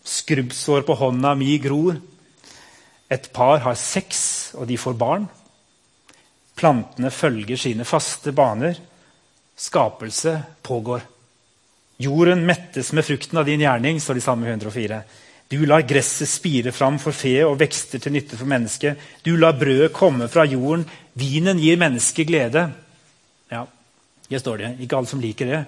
Skrubbsår 0.04 0.82
på 0.82 0.96
hånda 0.98 1.34
mi 1.34 1.56
gror. 1.58 1.96
Et 3.10 3.32
par 3.32 3.58
har 3.58 3.74
sex, 3.74 4.52
og 4.54 4.66
de 4.68 4.76
får 4.76 4.98
barn. 4.98 5.28
Plantene 6.54 7.10
følger 7.10 7.58
sine 7.58 7.84
faste 7.84 8.32
baner. 8.32 8.78
Skapelse 9.56 10.38
pågår. 10.62 11.02
Jorden 11.96 12.46
mettes 12.46 12.92
med 12.92 13.04
frukten 13.06 13.38
av 13.38 13.46
din 13.46 13.62
gjerning, 13.62 14.00
står 14.00 14.18
det 14.18 14.22
i 14.22 14.26
Salme 14.26 14.48
104. 14.50 15.00
Du 15.48 15.60
lar 15.66 15.84
gresset 15.86 16.28
spire 16.28 16.72
fram 16.72 16.96
for 16.98 17.14
fe 17.14 17.36
og 17.46 17.58
vekster 17.60 18.02
til 18.02 18.14
nytte 18.14 18.38
for 18.38 18.50
mennesket. 18.50 18.98
Du 19.22 19.36
lar 19.36 19.58
brødet 19.58 19.92
komme 19.94 20.28
fra 20.30 20.46
jorden. 20.48 20.86
Vinen 21.14 21.60
gir 21.62 21.78
mennesket 21.78 22.26
glede. 22.26 22.64
Ja, 23.52 23.66
det 24.28 24.40
står 24.42 24.62
det. 24.62 24.70
Ikke 24.82 24.98
alle 24.98 25.10
som 25.10 25.22
liker 25.22 25.50
det. 25.50 25.64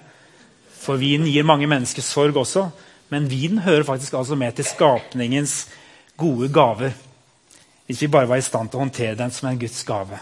For 0.77 0.99
vinen 0.99 1.29
gir 1.31 1.47
mange 1.47 1.69
mennesker 1.69 2.03
sorg 2.03 2.35
også. 2.35 2.67
Men 3.13 3.29
vinen 3.31 3.63
hører 3.63 3.87
faktisk 3.87 4.17
altså 4.19 4.35
med 4.35 4.57
til 4.57 4.67
skapningens 4.67 5.67
gode 6.19 6.49
gaver. 6.51 6.95
Hvis 7.87 8.01
vi 8.01 8.11
bare 8.11 8.27
var 8.27 8.41
i 8.41 8.43
stand 8.43 8.71
til 8.71 8.81
å 8.81 8.83
håndtere 8.83 9.15
den 9.15 9.31
som 9.31 9.47
en 9.47 9.59
Guds 9.61 9.83
gave 9.87 10.19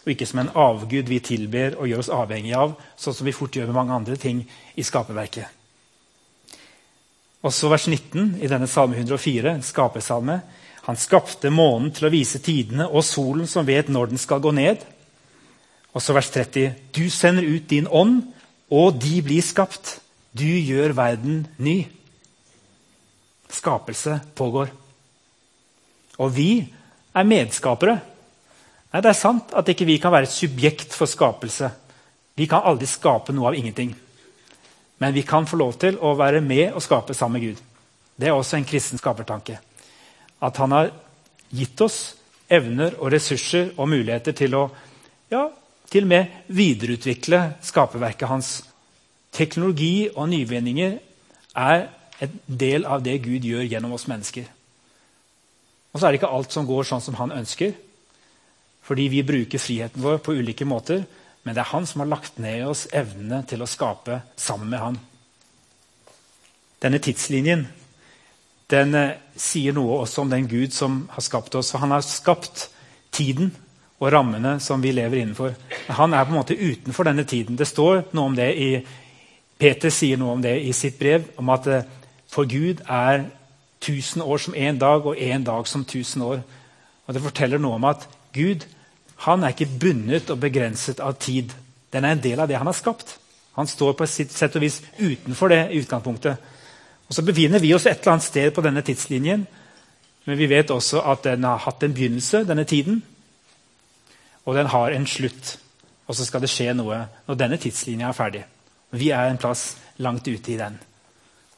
og 0.00 0.12
ikke 0.12 0.26
som 0.28 0.40
en 0.42 0.52
avgud 0.56 1.10
vi 1.10 1.20
tilber 1.24 1.76
og 1.76 1.88
gjør 1.90 2.02
oss 2.02 2.12
avhengig 2.14 2.54
av, 2.56 2.76
sånn 2.96 3.16
som 3.16 3.28
vi 3.28 3.36
fort 3.36 3.56
gjør 3.56 3.68
med 3.68 3.76
mange 3.76 3.96
andre 3.98 4.16
ting 4.20 4.42
i 4.76 4.84
skaperverket. 4.86 5.56
Også 7.44 7.70
vers 7.72 7.86
19 7.88 8.40
i 8.44 8.48
denne 8.48 8.68
salme 8.68 8.98
104, 8.98 9.58
skapersalme. 9.64 10.40
Han 10.88 10.98
skapte 11.00 11.52
månen 11.52 11.92
til 11.96 12.08
å 12.08 12.12
vise 12.12 12.40
tidene 12.44 12.88
og 12.88 13.04
solen 13.04 13.48
som 13.48 13.68
vet 13.68 13.88
når 13.92 14.12
den 14.12 14.20
skal 14.20 14.42
gå 14.44 14.52
ned. 14.56 14.84
Også 15.96 16.14
vers 16.16 16.28
30. 16.32 16.76
Du 16.92 17.08
sender 17.12 17.46
ut 17.48 17.68
din 17.70 17.88
ånd, 17.88 18.22
og 18.70 19.00
de 19.02 19.20
blir 19.24 19.44
skapt. 19.44 19.98
Du 20.36 20.46
gjør 20.46 20.94
verden 20.94 21.46
ny. 21.58 21.82
Skapelse 23.50 24.20
pågår. 24.38 24.70
Og 26.20 26.36
vi 26.36 26.50
er 27.16 27.26
medskapere. 27.26 27.98
Nei, 28.92 29.00
Det 29.00 29.08
er 29.10 29.18
sant 29.18 29.52
at 29.54 29.68
ikke 29.68 29.86
vi 29.86 29.98
kan 29.98 30.12
være 30.12 30.26
et 30.26 30.34
subjekt 30.34 30.94
for 30.94 31.06
skapelse. 31.06 31.70
Vi 32.36 32.46
kan 32.46 32.64
aldri 32.64 32.86
skape 32.86 33.32
noe 33.32 33.50
av 33.50 33.58
ingenting. 33.58 33.94
Men 34.98 35.14
vi 35.14 35.22
kan 35.22 35.46
få 35.46 35.56
lov 35.56 35.78
til 35.80 35.98
å 35.98 36.14
være 36.18 36.40
med 36.40 36.74
og 36.74 36.82
skape 36.82 37.14
sammen 37.14 37.40
med 37.40 37.48
Gud. 37.48 37.62
Det 38.20 38.28
er 38.28 38.36
også 38.36 38.58
en 38.58 38.68
kristen 38.68 38.98
skapertanke. 38.98 39.58
At 40.42 40.56
han 40.56 40.72
har 40.72 40.90
gitt 41.50 41.80
oss 41.80 42.16
evner 42.50 42.96
og 42.98 43.12
ressurser 43.12 43.72
og 43.76 43.88
muligheter 43.88 44.34
til 44.36 44.56
å 44.58 44.64
ja, 45.30 45.46
til 45.90 46.04
og 46.04 46.10
med 46.10 46.42
videreutvikle 46.48 47.40
skaperverket 47.62 48.28
hans. 48.28 48.50
Teknologi 49.32 50.08
og 50.10 50.28
nyvinninger 50.28 50.98
er 51.56 51.86
en 52.20 52.40
del 52.46 52.84
av 52.84 53.02
det 53.02 53.20
Gud 53.24 53.46
gjør 53.46 53.68
gjennom 53.70 53.94
oss 53.96 54.08
mennesker. 54.10 54.48
Og 55.90 56.00
så 56.00 56.06
er 56.06 56.12
det 56.12 56.20
ikke 56.20 56.34
alt 56.34 56.52
som 56.52 56.66
går 56.66 56.86
sånn 56.86 57.02
som 57.02 57.16
han 57.18 57.32
ønsker. 57.34 57.72
Fordi 58.82 59.08
vi 59.12 59.22
bruker 59.26 59.62
friheten 59.62 60.02
vår 60.02 60.20
på 60.24 60.34
ulike 60.38 60.66
måter. 60.68 61.04
Men 61.42 61.56
det 61.56 61.62
er 61.62 61.72
han 61.72 61.86
som 61.86 62.02
har 62.02 62.10
lagt 62.10 62.38
ned 62.38 62.60
i 62.60 62.68
oss 62.68 62.86
evnene 62.92 63.42
til 63.48 63.62
å 63.62 63.68
skape 63.68 64.20
sammen 64.36 64.72
med 64.72 64.82
han. 64.84 64.98
Denne 66.80 67.00
tidslinjen 67.02 67.66
den 68.70 68.94
eh, 68.94 69.16
sier 69.34 69.74
noe 69.74 70.00
også 70.04 70.24
om 70.24 70.30
den 70.30 70.46
Gud 70.48 70.74
som 70.74 71.02
har 71.10 71.24
skapt 71.24 71.56
oss. 71.58 71.72
For 71.72 71.82
han 71.82 71.94
har 71.94 72.06
skapt 72.06 72.68
tiden 73.14 73.50
og 74.00 74.12
rammene 74.14 74.56
som 74.62 74.82
vi 74.82 74.92
lever 74.96 75.20
innenfor. 75.20 75.56
Han 75.98 76.14
er 76.14 76.24
på 76.24 76.32
en 76.32 76.38
måte 76.38 76.56
utenfor 76.56 77.08
denne 77.08 77.26
tiden. 77.28 77.58
Det 77.58 77.68
står 77.68 78.06
noe 78.16 78.30
om 78.30 78.36
det 78.38 78.50
i 78.56 78.70
Peter 79.60 79.92
sier 79.92 80.16
noe 80.16 80.38
om 80.38 80.40
det 80.40 80.54
i 80.64 80.72
sitt 80.72 80.96
brev, 80.96 81.26
om 81.36 81.50
at 81.52 81.66
eh, 81.68 81.88
for 82.30 82.48
Gud 82.48 82.80
er 82.86 83.26
tusen 83.82 84.22
år 84.22 84.40
som 84.40 84.54
én 84.54 84.78
dag, 84.78 85.04
og 85.04 85.18
én 85.18 85.44
dag 85.44 85.66
som 85.68 85.84
tusen 85.84 86.22
år. 86.22 86.40
Og 87.06 87.14
Det 87.14 87.22
forteller 87.22 87.58
noe 87.58 87.76
om 87.76 87.84
at 87.90 88.06
Gud 88.34 88.66
han 89.26 89.44
er 89.44 89.52
ikke 89.52 89.68
bundet 89.80 90.30
og 90.32 90.40
begrenset 90.40 91.00
av 91.04 91.18
tid. 91.20 91.52
Den 91.92 92.06
er 92.06 92.16
en 92.16 92.22
del 92.24 92.40
av 92.40 92.48
det 92.48 92.56
han 92.56 92.68
har 92.68 92.76
skapt. 92.76 93.18
Han 93.58 93.68
står 93.68 93.92
på 93.98 94.06
sitt 94.08 94.32
sett 94.32 94.56
og 94.56 94.64
vis 94.64 94.78
utenfor 94.96 95.52
det 95.52 95.66
utgangspunktet. 95.76 96.36
Og 97.08 97.14
Så 97.14 97.22
befinner 97.26 97.60
vi 97.60 97.74
oss 97.74 97.86
et 97.86 98.00
eller 98.00 98.12
annet 98.14 98.24
sted 98.24 98.54
på 98.54 98.64
denne 98.64 98.82
tidslinjen. 98.82 99.46
Men 100.24 100.38
vi 100.38 100.46
vet 100.46 100.70
også 100.70 101.02
at 101.02 101.24
den 101.24 101.44
har 101.44 101.58
hatt 101.58 101.82
en 101.82 101.94
begynnelse, 101.94 102.44
denne 102.44 102.64
tiden. 102.64 103.02
Og 104.46 104.54
den 104.54 104.66
har 104.66 104.90
en 104.90 105.06
slutt. 105.06 105.58
Og 106.06 106.16
så 106.16 106.24
skal 106.24 106.40
det 106.40 106.50
skje 106.50 106.72
noe 106.74 107.04
når 107.26 107.36
denne 107.38 107.58
tidslinja 107.60 108.08
er 108.08 108.16
ferdig. 108.16 108.44
Vi 108.90 109.10
er 109.10 109.28
en 109.28 109.38
plass 109.38 109.76
langt 109.98 110.28
ute 110.28 110.52
i 110.52 110.56
den 110.56 110.78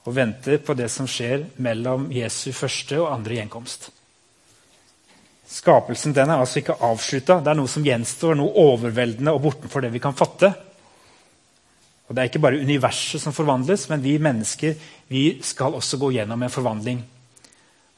og 0.02 0.16
venter 0.16 0.58
på 0.58 0.74
det 0.74 0.88
som 0.90 1.06
skjer 1.06 1.44
mellom 1.62 2.08
Jesu 2.10 2.50
første 2.52 2.98
og 2.98 3.12
andre 3.12 3.36
gjenkomst. 3.38 3.92
Skapelsen 5.48 6.14
den 6.16 6.30
er 6.30 6.40
altså 6.40 6.60
ikke 6.62 6.78
avslutta. 6.80 7.40
Det 7.42 7.50
er 7.52 7.58
noe 7.58 7.70
som 7.70 7.84
gjenstår, 7.84 8.36
noe 8.38 8.54
overveldende 8.62 9.34
og 9.34 9.42
bortenfor 9.44 9.84
det 9.84 9.92
vi 9.94 10.02
kan 10.02 10.16
fatte. 10.16 10.52
Og 12.08 12.14
Det 12.14 12.22
er 12.22 12.30
ikke 12.30 12.42
bare 12.44 12.60
universet 12.60 13.22
som 13.22 13.32
forvandles, 13.32 13.88
men 13.88 14.02
vi 14.04 14.18
mennesker 14.20 14.74
vi 15.08 15.24
skal 15.44 15.74
også 15.76 15.98
gå 16.00 16.12
gjennom 16.16 16.42
en 16.42 16.52
forvandling. 16.52 17.02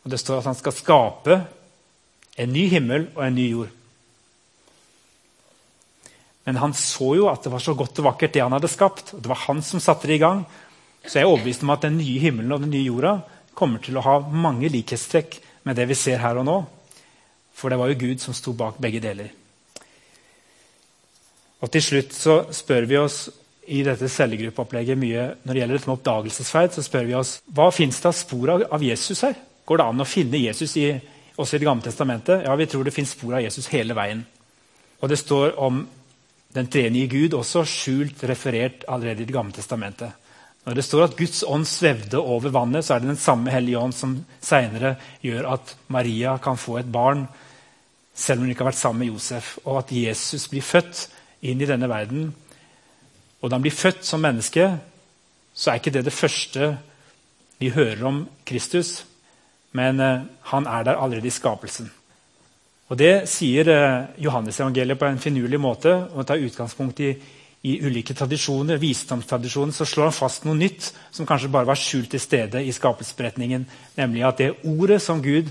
Og 0.04 0.11
Det 0.11 0.20
står 0.20 0.38
at 0.38 0.50
han 0.50 0.59
skal 0.59 0.76
skape 0.76 1.38
en 2.37 2.52
ny 2.52 2.68
himmel 2.68 3.09
og 3.14 3.24
en 3.26 3.35
ny 3.35 3.48
jord. 3.50 3.72
Men 6.44 6.61
han 6.61 6.74
så 6.76 7.14
jo 7.16 7.28
at 7.30 7.42
det 7.42 7.52
var 7.52 7.62
så 7.64 7.74
godt 7.74 7.98
og 8.02 8.11
vakkert, 8.11 8.35
det 8.35 8.42
han 8.42 8.52
hadde 8.52 8.68
skapt. 8.68 9.14
og 9.14 9.22
Det 9.22 9.30
var 9.30 9.44
han 9.46 9.62
som 9.62 9.80
satte 9.80 10.07
det 10.07 10.18
i 10.18 10.22
gang. 10.22 10.44
Så 11.07 11.18
jeg 11.18 11.24
er 11.24 11.30
overbevist 11.30 11.62
om 11.64 11.72
at 11.72 11.85
den 11.85 11.98
nye 11.98 12.20
himmelen 12.20 12.52
og 12.52 12.61
den 12.64 12.72
nye 12.72 12.87
jorda 12.87 13.18
kommer 13.54 13.80
til 13.80 13.96
å 13.96 14.04
ha 14.04 14.18
mange 14.28 14.68
likhetstrekk 14.72 15.38
med 15.64 15.76
det 15.76 15.88
vi 15.88 15.96
ser 15.96 16.20
her 16.20 16.40
og 16.40 16.46
nå. 16.48 16.59
For 17.54 17.70
det 17.70 17.78
var 17.80 17.90
jo 17.92 18.00
Gud 18.00 18.22
som 18.22 18.34
sto 18.36 18.52
bak 18.56 18.80
begge 18.82 19.02
deler. 19.02 19.30
Og 21.64 21.70
Til 21.72 21.82
slutt 21.82 22.12
så 22.12 22.42
spør 22.52 22.84
vi 22.90 23.00
oss 23.00 23.18
i 23.72 23.80
dette 23.86 24.10
cellegruppeopplegget 24.12 24.98
mye 25.00 25.22
når 25.40 25.54
det 25.54 25.60
gjelder 25.62 25.78
dette 25.78 25.88
med 25.88 25.96
oppdagelsesferd, 25.96 26.74
så 26.74 26.84
spør 26.84 27.06
vi 27.08 27.16
oss 27.16 27.38
hva 27.56 27.70
fins 27.72 28.00
det 28.02 28.10
av 28.10 28.16
spor 28.18 28.52
av 28.66 28.82
Jesus 28.84 29.24
her? 29.24 29.38
Går 29.64 29.80
det 29.80 29.86
an 29.88 30.04
å 30.04 30.08
finne 30.08 30.42
Jesus 30.42 30.74
i, 30.76 30.90
også 31.40 31.56
i 31.56 31.62
Det 31.62 31.68
gamle 31.70 31.86
testamentet? 31.86 32.44
Ja, 32.44 32.56
vi 32.60 32.66
tror 32.68 32.84
det 32.84 32.92
fins 32.92 33.14
spor 33.16 33.38
av 33.38 33.44
Jesus 33.44 33.70
hele 33.72 33.96
veien. 33.96 34.20
Og 35.00 35.08
det 35.08 35.16
står 35.22 35.56
om 35.56 35.86
den 36.54 36.68
tredje 36.70 37.06
Gud 37.10 37.34
også 37.34 37.64
skjult 37.66 38.22
referert 38.28 38.84
allerede 38.88 39.24
i 39.24 39.30
Det 39.30 39.34
gamle 39.34 39.56
testamentet. 39.56 40.12
Når 40.64 40.78
det 40.78 40.84
står 40.84 41.02
at 41.04 41.16
Guds 41.16 41.42
ånd 41.44 41.66
svevde 41.68 42.20
over 42.20 42.52
vannet, 42.52 42.84
så 42.84 42.94
er 42.94 43.02
det 43.02 43.10
den 43.12 43.20
samme 43.20 43.52
Hellige 43.52 43.80
ånd 43.80 43.96
som 43.96 44.14
senere 44.40 44.94
gjør 45.24 45.50
at 45.56 45.74
Maria 45.92 46.38
kan 46.40 46.56
få 46.60 46.78
et 46.80 46.92
barn, 46.92 47.26
selv 48.14 48.38
om 48.38 48.46
hun 48.46 48.55
ikke 48.55 48.64
har 48.64 48.70
vært 48.70 48.81
sammen 48.81 49.05
med 49.05 49.12
Josef. 49.12 49.57
Og 49.64 49.83
at 49.83 49.92
Jesus 49.92 50.46
blir 50.48 50.64
født 50.64 51.09
inn 51.44 51.61
i 51.61 51.68
denne 51.68 51.88
verden. 51.90 52.29
Og 53.42 53.50
da 53.50 53.59
han 53.59 53.64
blir 53.64 53.74
født 53.74 54.07
som 54.07 54.22
menneske, 54.22 54.68
så 55.55 55.70
er 55.70 55.83
ikke 55.83 55.92
det 55.94 56.07
det 56.07 56.14
første 56.16 56.77
vi 57.61 57.74
hører 57.74 58.07
om 58.07 58.24
Kristus. 58.46 59.05
Men 59.74 60.00
eh, 60.00 60.24
han 60.50 60.66
er 60.66 60.87
der 60.87 61.00
allerede 61.03 61.29
i 61.29 61.35
skapelsen. 61.35 61.90
Og 62.88 62.98
Det 62.98 63.29
sier 63.29 63.68
eh, 63.72 64.07
Johannes-evangeliet 64.22 64.98
på 64.98 65.09
en 65.09 65.18
finurlig 65.18 65.61
måte. 65.61 65.94
og 66.14 66.27
tar 66.27 66.42
utgangspunkt 66.42 67.00
i, 67.00 67.14
i 67.62 67.81
ulike 67.81 68.14
tradisjoner, 68.14 68.77
visdomstradisjoner, 68.77 69.72
så 69.72 69.85
slår 69.85 70.11
han 70.11 70.12
fast 70.12 70.44
noe 70.44 70.55
nytt 70.55 70.92
som 71.11 71.27
kanskje 71.27 71.48
bare 71.48 71.66
var 71.66 71.81
skjult 71.81 72.11
til 72.11 72.20
stede 72.20 72.64
i 72.64 72.72
skapelsesberetningen. 72.72 73.66
Nemlig 73.96 74.24
at 74.24 74.38
det 74.38 74.55
ordet 74.64 75.03
som 75.03 75.22
Gud 75.22 75.50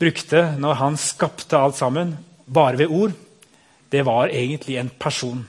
brukte 0.00 0.42
når 0.58 0.78
han 0.80 0.96
skapte 1.00 1.58
alt 1.58 1.76
sammen, 1.76 2.16
bare 2.46 2.78
ved 2.80 2.90
ord, 2.90 3.12
det 3.92 4.04
var 4.06 4.30
egentlig 4.32 4.78
en 4.80 4.90
person 4.98 5.42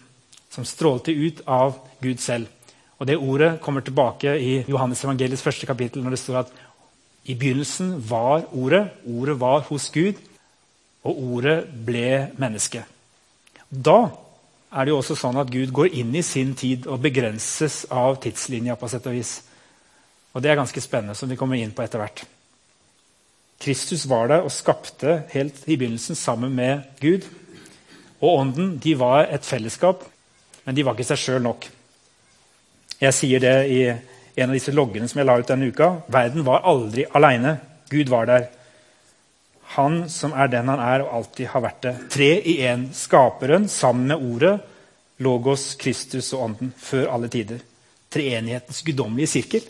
som 0.51 0.65
strålte 0.67 1.13
ut 1.13 1.41
av 1.47 1.77
Gud 2.01 2.19
selv. 2.19 2.49
Og 2.99 3.07
Det 3.07 3.17
ordet 3.17 3.61
kommer 3.61 3.81
tilbake 3.81 4.35
i 4.37 4.63
Johannes 4.67 5.03
evangeliets 5.03 5.41
første 5.41 5.65
kapittel, 5.65 6.03
når 6.03 6.09
det 6.09 6.19
står 6.19 6.39
at 6.39 6.51
i 7.25 7.35
begynnelsen 7.35 7.95
var 8.09 8.45
Ordet. 8.51 8.89
Ordet 9.05 9.39
var 9.39 9.61
hos 9.69 9.89
Gud 9.89 10.17
og 11.03 11.17
ordet 11.17 11.65
ble 11.85 12.31
menneske. 12.37 12.83
Da 13.69 14.09
er 14.71 14.85
det 14.85 14.93
jo 14.93 14.99
også 15.01 15.17
sånn 15.17 15.39
at 15.41 15.49
Gud 15.51 15.71
går 15.73 15.93
inn 15.97 16.13
i 16.15 16.23
sin 16.25 16.53
tid 16.55 16.87
og 16.87 17.01
begrenses 17.01 17.85
av 17.89 18.19
tidslinja. 18.21 18.75
på 18.75 18.89
sett 18.89 19.07
Og 19.07 19.13
vis. 19.13 19.41
Og 20.33 20.41
Det 20.41 20.51
er 20.51 20.55
ganske 20.55 20.81
spennende, 20.81 21.15
som 21.15 21.29
vi 21.29 21.35
kommer 21.35 21.55
inn 21.55 21.71
på 21.71 21.83
etter 21.83 21.99
hvert. 21.99 22.25
Kristus 23.61 24.07
var 24.09 24.31
der 24.31 24.45
og 24.45 24.53
skapte 24.53 25.21
helt 25.33 25.59
i 25.67 25.77
begynnelsen 25.77 26.17
sammen 26.17 26.55
med 26.57 26.87
Gud. 27.01 27.27
Og 28.21 28.39
Ånden 28.39 28.77
de 28.81 28.95
var 28.97 29.27
et 29.29 29.45
fellesskap, 29.45 30.03
men 30.65 30.77
de 30.77 30.85
var 30.85 30.97
ikke 30.97 31.11
seg 31.11 31.21
sjøl 31.21 31.45
nok. 31.45 31.67
Jeg 33.01 33.17
sier 33.17 33.41
det 33.41 33.55
i 33.69 33.81
en 33.89 34.49
av 34.49 34.55
disse 34.55 34.73
loggene 34.73 35.09
som 35.09 35.21
jeg 35.21 35.29
la 35.29 35.37
ut 35.37 35.49
denne 35.49 35.69
uka. 35.69 35.91
Verden 36.13 36.45
var 36.45 36.65
aldri 36.69 37.05
aleine. 37.17 37.55
Gud 37.89 38.09
var 38.09 38.29
der. 38.29 38.49
Han 39.75 40.03
som 40.09 40.33
er 40.33 40.51
den 40.51 40.69
han 40.69 40.81
er 40.83 41.05
og 41.05 41.13
alltid 41.19 41.49
har 41.53 41.65
vært 41.65 41.81
det. 41.85 41.95
Tre 42.13 42.31
i 42.41 42.57
én. 42.65 42.89
Skaperen 42.93 43.69
sammen 43.69 44.09
med 44.11 44.25
Ordet, 44.33 44.57
Logos, 45.21 45.75
Kristus 45.81 46.33
og 46.33 46.47
Ånden 46.49 46.73
før 46.77 47.09
alle 47.15 47.29
tider. 47.31 47.61
Treenighetens 48.11 48.83
guddommelige 48.85 49.33
sirkel. 49.37 49.65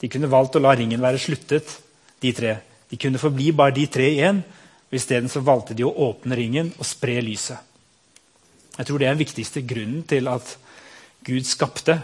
De 0.00 0.10
kunne 0.10 0.30
valgt 0.30 0.56
å 0.58 0.62
la 0.62 0.74
ringen 0.74 1.02
være 1.02 1.20
sluttet, 1.22 1.76
de 2.22 2.32
tre. 2.34 2.56
De 2.92 3.00
kunne 3.00 3.20
forbli 3.20 3.50
bare 3.56 3.74
de 3.74 3.88
tre 3.88 4.10
igjen. 4.12 4.42
og 4.90 4.96
Isteden 4.98 5.32
valgte 5.42 5.74
de 5.74 5.86
å 5.88 5.94
åpne 6.10 6.36
ringen 6.36 6.72
og 6.76 6.86
spre 6.86 7.16
lyset. 7.24 7.56
Jeg 8.76 8.88
tror 8.88 8.98
det 9.00 9.06
er 9.08 9.16
den 9.16 9.24
viktigste 9.24 9.64
grunnen 9.68 10.04
til 10.08 10.28
at 10.28 10.56
Gud 11.24 11.48
skapte. 11.48 11.98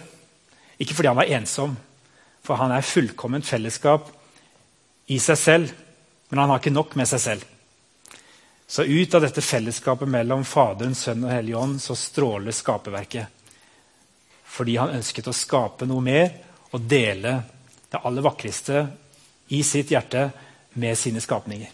Ikke 0.81 0.95
fordi 0.97 1.11
han 1.11 1.21
var 1.21 1.33
ensom, 1.39 1.77
for 2.45 2.61
han 2.61 2.73
er 2.73 2.87
fullkomment 2.87 3.47
fellesskap 3.47 4.09
i 5.09 5.19
seg 5.21 5.39
selv 5.41 5.77
men 6.29 6.39
han 6.39 6.51
har 6.51 6.61
ikke 6.61 6.75
nok 6.75 6.97
med 6.99 7.09
seg 7.09 7.23
selv. 7.23 7.45
Så 8.69 8.85
ut 8.85 9.15
av 9.17 9.25
dette 9.25 9.41
fellesskapet 9.45 10.11
mellom 10.13 10.45
Faderen, 10.45 10.95
Sønnen 10.95 11.29
og 11.29 11.33
Hellig 11.33 11.55
Ånd 11.57 11.79
så 11.81 11.97
stråler 11.97 12.53
skaperverket. 12.53 13.27
Fordi 14.49 14.77
han 14.77 14.93
ønsket 14.99 15.31
å 15.31 15.37
skape 15.37 15.89
noe 15.89 16.05
mer 16.05 16.29
og 16.77 16.85
dele 16.85 17.39
det 17.89 18.03
aller 18.05 18.25
vakreste 18.25 18.83
i 19.57 19.63
sitt 19.65 19.95
hjerte 19.95 20.27
med 20.79 20.99
sine 20.99 21.21
skapninger. 21.23 21.71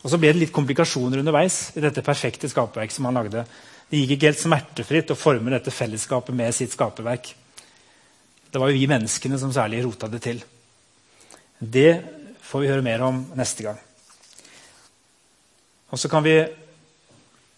Og 0.00 0.08
Så 0.10 0.16
ble 0.16 0.32
det 0.32 0.40
litt 0.46 0.54
komplikasjoner 0.54 1.20
underveis 1.20 1.74
i 1.76 1.82
dette 1.84 2.04
perfekte 2.04 2.48
skaperverket 2.48 2.96
som 2.96 3.08
han 3.08 3.18
lagde. 3.20 3.44
Det 3.90 4.00
gikk 4.00 4.14
ikke 4.16 4.30
helt 4.30 4.40
smertefritt 4.40 5.12
å 5.12 5.18
forme 5.18 5.52
dette 5.52 5.74
fellesskapet 5.74 6.36
med 6.36 6.54
sitt 6.56 6.72
skaperverk. 6.72 7.34
Det 8.50 8.58
var 8.58 8.70
jo 8.70 8.78
vi 8.78 8.88
menneskene 8.90 9.38
som 9.38 9.52
særlig 9.52 9.82
rota 9.84 10.08
det 10.08 10.22
til. 10.24 10.40
Det 11.58 11.90
får 12.40 12.64
vi 12.64 12.70
høre 12.70 12.86
mer 12.86 13.04
om 13.06 13.20
neste 13.36 13.66
gang. 13.66 13.78
Og 15.90 15.98
Så 15.98 16.08
kan 16.08 16.22
vi 16.24 16.38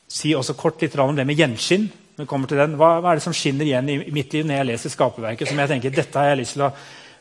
si 0.09 0.35
også 0.35 0.57
kort 0.57 0.81
litt 0.83 0.97
om 0.99 1.15
det 1.17 1.27
med 1.29 1.39
gjenskinn. 1.39 1.91
Hva, 2.17 2.27
hva, 2.27 3.13
er 3.13 3.17
det 3.17 3.25
som 3.25 3.33
skinner 3.33 3.65
igjen 3.65 3.89
i 3.89 4.11
mitt 4.13 4.33
liv 4.33 4.45
når 4.47 4.59
jeg 4.59 4.69
leser 4.69 4.93
skaperverket? 4.93 5.49
som 5.49 5.59
jeg 5.59 5.69
tenker, 5.69 5.95
dette 5.95 6.19
har 6.19 6.33
jeg 6.33 6.43
lyst 6.43 6.59
til 6.59 6.67
å 6.67 6.75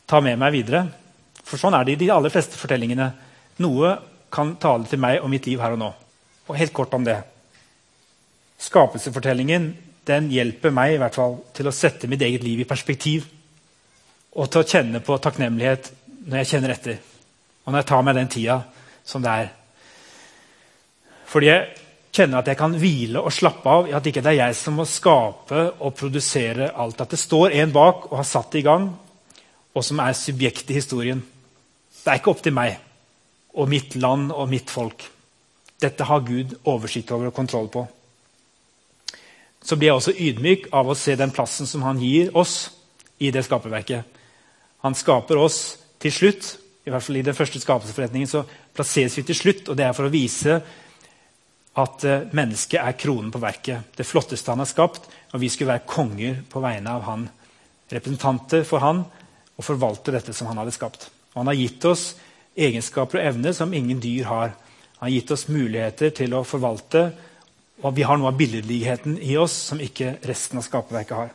ta 0.07 0.19
med 0.23 0.39
meg 0.39 0.51
videre? 0.55 0.85
For 1.43 1.59
sånn 1.61 1.75
er 1.77 1.85
det 1.85 1.95
i 1.95 2.01
de 2.03 2.11
aller 2.13 2.33
fleste 2.33 2.59
fortellingene. 2.59 3.11
Noe 3.63 3.95
kan 4.31 4.55
tale 4.61 4.87
til 4.87 5.01
meg 5.01 5.19
og 5.21 5.29
mitt 5.31 5.47
liv 5.49 5.61
her 5.61 5.75
og 5.75 5.81
nå. 5.81 5.91
Og 6.47 6.57
helt 6.57 6.73
kort 6.75 6.93
om 6.95 7.05
det. 7.05 7.19
Skapelsefortellingen 8.61 9.71
den 10.07 10.29
hjelper 10.33 10.73
meg 10.73 10.95
i 10.95 10.99
hvert 11.01 11.17
fall 11.17 11.37
til 11.55 11.69
å 11.69 11.75
sette 11.75 12.09
mitt 12.09 12.21
eget 12.25 12.43
liv 12.45 12.63
i 12.63 12.67
perspektiv. 12.69 13.27
Og 14.37 14.49
til 14.49 14.63
å 14.63 14.67
kjenne 14.67 15.01
på 15.03 15.17
takknemlighet 15.21 15.91
når 16.25 16.41
jeg 16.41 16.51
kjenner 16.53 16.75
etter. 16.75 17.01
Og 17.65 17.73
når 17.73 17.83
jeg 17.83 17.89
tar 17.91 18.05
meg 18.05 18.17
den 18.17 18.31
tida 18.31 18.57
som 19.05 19.23
det 19.23 19.35
er. 19.43 19.51
Fordi 21.31 21.47
jeg 21.47 21.67
kjenner 22.11 22.41
at 22.41 22.49
jeg 22.51 22.59
kan 22.59 22.75
hvile 22.75 23.21
og 23.21 23.33
slappe 23.33 23.71
av 23.71 23.87
i 23.87 23.95
at 23.95 24.07
ikke 24.07 24.23
det 24.23 24.33
er 24.33 24.39
jeg 24.41 24.57
som 24.59 24.75
må 24.79 24.85
skape 24.89 25.63
og 25.79 25.95
produsere 25.97 26.71
alt. 26.75 27.03
At 27.03 27.13
det 27.13 27.21
står 27.21 27.55
en 27.61 27.73
bak 27.75 28.09
og 28.09 28.17
har 28.19 28.27
satt 28.27 28.51
det 28.51 28.63
i 28.63 28.67
gang, 28.67 28.89
og 29.73 29.85
som 29.85 30.01
er 30.03 30.17
subjekt 30.17 30.71
i 30.71 30.77
historien. 30.79 31.21
Det 32.01 32.09
er 32.11 32.19
ikke 32.19 32.33
opp 32.33 32.43
til 32.43 32.55
meg 32.55 32.77
og 33.55 33.69
mitt 33.71 33.95
land 33.99 34.31
og 34.31 34.49
mitt 34.51 34.71
folk. 34.71 35.03
Dette 35.81 36.05
har 36.07 36.23
Gud 36.25 36.55
oversikt 36.69 37.11
over 37.11 37.31
og 37.31 37.35
kontroll 37.35 37.69
på. 37.71 37.85
Så 39.61 39.77
blir 39.77 39.91
jeg 39.91 39.99
også 39.99 40.17
ydmyk 40.17 40.71
av 40.73 40.89
å 40.89 40.97
se 40.97 41.15
den 41.17 41.33
plassen 41.33 41.69
som 41.69 41.83
han 41.85 41.99
gir 42.01 42.31
oss 42.37 42.71
i 43.21 43.29
det 43.33 43.43
skaperverket. 43.45 44.19
Han 44.81 44.97
skaper 44.97 45.37
oss 45.37 45.61
til 46.01 46.13
slutt 46.13 46.55
i 46.81 46.89
hvert 46.89 47.05
fall 47.05 47.19
i 47.19 47.25
den 47.25 47.37
første 47.37 47.59
skapelsesforretningen, 47.61 48.29
så 48.29 48.41
plasseres 48.73 49.17
vi 49.19 49.23
til 49.27 49.37
slutt. 49.37 49.67
og 49.69 49.77
Det 49.77 49.85
er 49.85 49.93
for 49.93 50.07
å 50.07 50.13
vise 50.13 50.55
at 51.81 52.05
uh, 52.09 52.23
mennesket 52.33 52.79
er 52.81 52.97
kronen 52.97 53.29
på 53.31 53.41
verket. 53.41 53.93
Det 53.95 54.07
flotteste 54.07 54.51
han 54.51 54.63
har 54.63 54.69
skapt. 54.69 55.05
Og 55.31 55.43
vi 55.43 55.49
skulle 55.49 55.75
være 55.75 55.87
konger 55.87 56.41
på 56.49 56.63
vegne 56.63 56.95
av 56.97 57.05
han. 57.05 57.27
Representanter 57.91 58.65
for 58.67 58.81
han 58.83 59.05
og 59.61 59.67
forvalte 59.67 60.13
dette 60.15 60.33
som 60.33 60.49
han 60.49 60.57
hadde 60.57 60.73
skapt. 60.73 61.07
Og 61.31 61.43
han 61.43 61.51
har 61.51 61.59
gitt 61.59 61.85
oss 61.85 62.05
egenskaper 62.57 63.19
og 63.19 63.27
evner 63.29 63.53
som 63.55 63.73
ingen 63.73 64.01
dyr 64.01 64.25
har. 64.27 64.55
Han 64.97 65.07
har 65.07 65.13
gitt 65.13 65.33
oss 65.33 65.47
muligheter 65.47 66.11
til 66.17 66.33
å 66.33 66.43
forvalte, 66.45 67.11
og 67.81 67.95
vi 67.95 68.05
har 68.05 68.17
noe 68.19 68.33
av 68.33 68.37
billedligheten 68.37 69.19
i 69.21 69.37
oss 69.39 69.53
som 69.69 69.79
ikke 69.81 70.17
resten 70.27 70.59
av 70.59 70.65
skaperverket 70.65 71.17
har. 71.17 71.31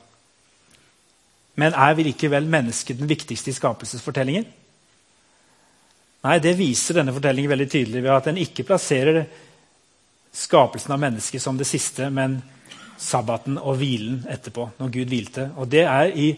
Men 1.57 1.73
er 1.73 1.95
vi 1.97 2.11
likevel 2.11 2.47
mennesket 2.51 2.99
den 3.01 3.09
viktigste 3.09 3.51
i 3.51 3.57
skapelsesfortellingen? 3.57 4.45
Nei, 6.27 6.37
det 6.43 6.57
viser 6.59 6.99
denne 6.99 7.15
fortellingen 7.15 7.55
veldig 7.55 7.69
tydelig 7.71 8.03
ved 8.03 8.12
at 8.12 8.29
den 8.29 8.43
ikke 8.43 8.67
plasserer 8.67 9.23
skapelsen 10.37 10.93
av 10.93 11.01
mennesket 11.01 11.41
som 11.43 11.57
det 11.57 11.69
siste, 11.69 12.11
men 12.12 12.41
sabbaten 13.01 13.57
og 13.61 13.79
hvilen 13.81 14.25
etterpå, 14.29 14.69
når 14.81 14.93
Gud 14.93 15.12
hvilte. 15.12 15.49
Og 15.57 15.69
Det 15.69 15.85
er 15.87 16.12
i 16.12 16.35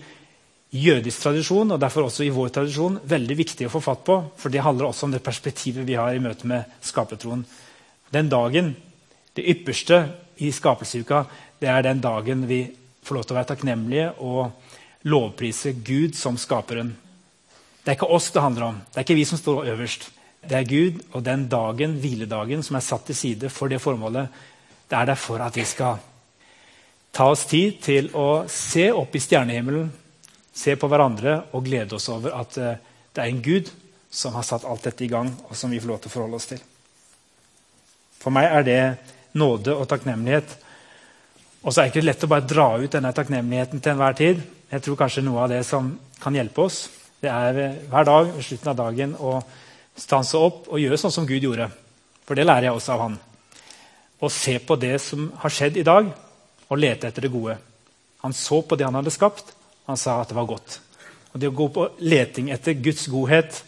jødisk 0.75 1.23
tradisjon 1.23 1.73
og 1.73 1.81
derfor 1.81 2.09
også 2.09 2.27
i 2.27 2.33
vår 2.35 2.51
tradisjon 2.53 2.99
veldig 3.09 3.37
viktig 3.39 3.69
å 3.69 3.73
få 3.73 3.81
fatt 3.85 4.05
på. 4.05 4.19
For 4.37 4.53
det 4.53 4.65
handler 4.65 4.91
også 4.91 5.09
om 5.09 5.15
det 5.15 5.25
perspektivet 5.25 5.87
vi 5.89 5.97
har 5.97 6.13
i 6.15 6.23
møte 6.23 6.49
med 6.49 6.69
skapertroen. 6.85 7.45
Den 8.13 8.29
dagen, 8.29 8.75
det 9.37 9.47
ypperste 9.49 10.03
i 10.45 10.53
skapelsesuka, 10.53 11.25
det 11.61 11.71
er 11.73 11.85
den 11.85 12.03
dagen 12.05 12.47
vi 12.49 12.67
får 13.05 13.17
lov 13.17 13.27
til 13.27 13.35
å 13.35 13.39
være 13.39 13.51
takknemlige 13.53 14.11
og 14.25 15.09
lovprise 15.09 15.73
Gud 15.85 16.17
som 16.19 16.37
skaperen. 16.41 16.93
Det 17.83 17.93
er 17.95 17.97
ikke 17.97 18.13
oss 18.13 18.29
det 18.35 18.45
handler 18.45 18.69
om. 18.69 18.81
Det 18.93 19.01
er 19.01 19.07
ikke 19.07 19.19
vi 19.19 19.29
som 19.29 19.41
står 19.41 19.71
øverst. 19.73 20.11
Det 20.49 20.57
er 20.59 20.69
Gud 20.69 21.01
og 21.17 21.25
den 21.25 21.47
dagen, 21.51 21.97
hviledagen, 21.99 22.63
som 22.63 22.77
er 22.77 22.85
satt 22.85 23.09
til 23.09 23.17
side 23.17 23.51
for 23.51 23.73
det 23.73 23.81
formålet. 23.83 24.29
Det 24.89 24.97
er 24.97 25.09
der 25.09 25.19
for 25.19 25.41
at 25.43 25.57
vi 25.57 25.65
skal 25.69 25.99
ta 27.13 27.31
oss 27.33 27.47
tid 27.49 27.81
til 27.83 28.11
å 28.17 28.45
se 28.53 28.91
opp 28.93 29.17
i 29.17 29.23
stjernehimmelen, 29.23 29.89
se 30.55 30.75
på 30.77 30.89
hverandre 30.91 31.41
og 31.53 31.67
glede 31.67 31.97
oss 31.99 32.09
over 32.13 32.35
at 32.39 32.59
eh, 32.59 32.81
det 33.15 33.23
er 33.23 33.31
en 33.33 33.43
Gud 33.43 33.71
som 34.11 34.35
har 34.39 34.47
satt 34.47 34.65
alt 34.65 34.87
dette 34.89 35.05
i 35.05 35.11
gang, 35.11 35.31
og 35.49 35.57
som 35.57 35.71
vi 35.71 35.81
får 35.81 35.91
lov 35.91 36.01
til 36.03 36.11
å 36.11 36.15
forholde 36.15 36.39
oss 36.39 36.49
til. 36.51 36.61
For 38.19 38.35
meg 38.35 38.49
er 38.49 38.65
det 38.67 38.81
nåde 39.39 39.75
og 39.77 39.89
takknemlighet. 39.91 40.55
Og 41.63 41.73
så 41.73 41.83
er 41.83 41.89
det 41.89 41.93
ikke 41.93 42.07
lett 42.07 42.25
å 42.25 42.31
bare 42.31 42.49
dra 42.49 42.69
ut 42.79 42.95
denne 42.95 43.13
takknemligheten 43.15 43.83
til 43.83 43.93
enhver 43.93 44.17
tid. 44.19 44.41
Jeg 44.71 44.85
tror 44.85 44.99
kanskje 45.01 45.25
noe 45.27 45.45
av 45.45 45.53
det 45.53 45.61
som 45.67 45.93
kan 46.23 46.35
hjelpe 46.35 46.65
oss, 46.65 46.87
det 47.21 47.31
er 47.31 47.79
hver 47.91 48.07
dag 48.07 48.29
ved 48.31 48.45
slutten 48.47 48.71
av 48.71 48.79
dagen 48.79 49.15
å 49.19 49.39
stanse 49.99 50.39
opp 50.39 50.69
og 50.71 50.79
gjøre 50.79 50.99
sånn 51.01 51.15
som 51.15 51.27
Gud 51.27 51.43
gjorde. 51.43 51.67
For 52.27 52.39
det 52.39 52.47
lærer 52.47 52.69
jeg 52.69 52.79
også 52.79 52.95
av 52.95 53.05
han. 53.07 53.17
Å 54.19 54.31
se 54.31 54.59
på 54.63 54.77
det 54.79 54.97
som 55.03 55.29
har 55.43 55.55
skjedd 55.55 55.81
i 55.81 55.87
dag, 55.87 56.11
og 56.69 56.79
lete 56.79 57.09
etter 57.09 57.25
det 57.25 57.33
gode. 57.33 57.57
Han 58.23 58.35
så 58.37 58.61
på 58.63 58.77
det 58.79 58.87
han 58.87 58.99
hadde 58.99 59.15
skapt. 59.15 59.55
Han 59.89 59.97
sa 59.97 60.21
at 60.21 60.31
det 60.31 60.37
var 60.37 60.49
godt. 60.49 60.79
Og 61.33 61.41
Det 61.41 61.49
å 61.49 61.57
gå 61.57 61.69
på 61.73 61.89
leting 62.05 62.51
etter 62.53 62.77
Guds 62.77 63.07
godhet 63.09 63.63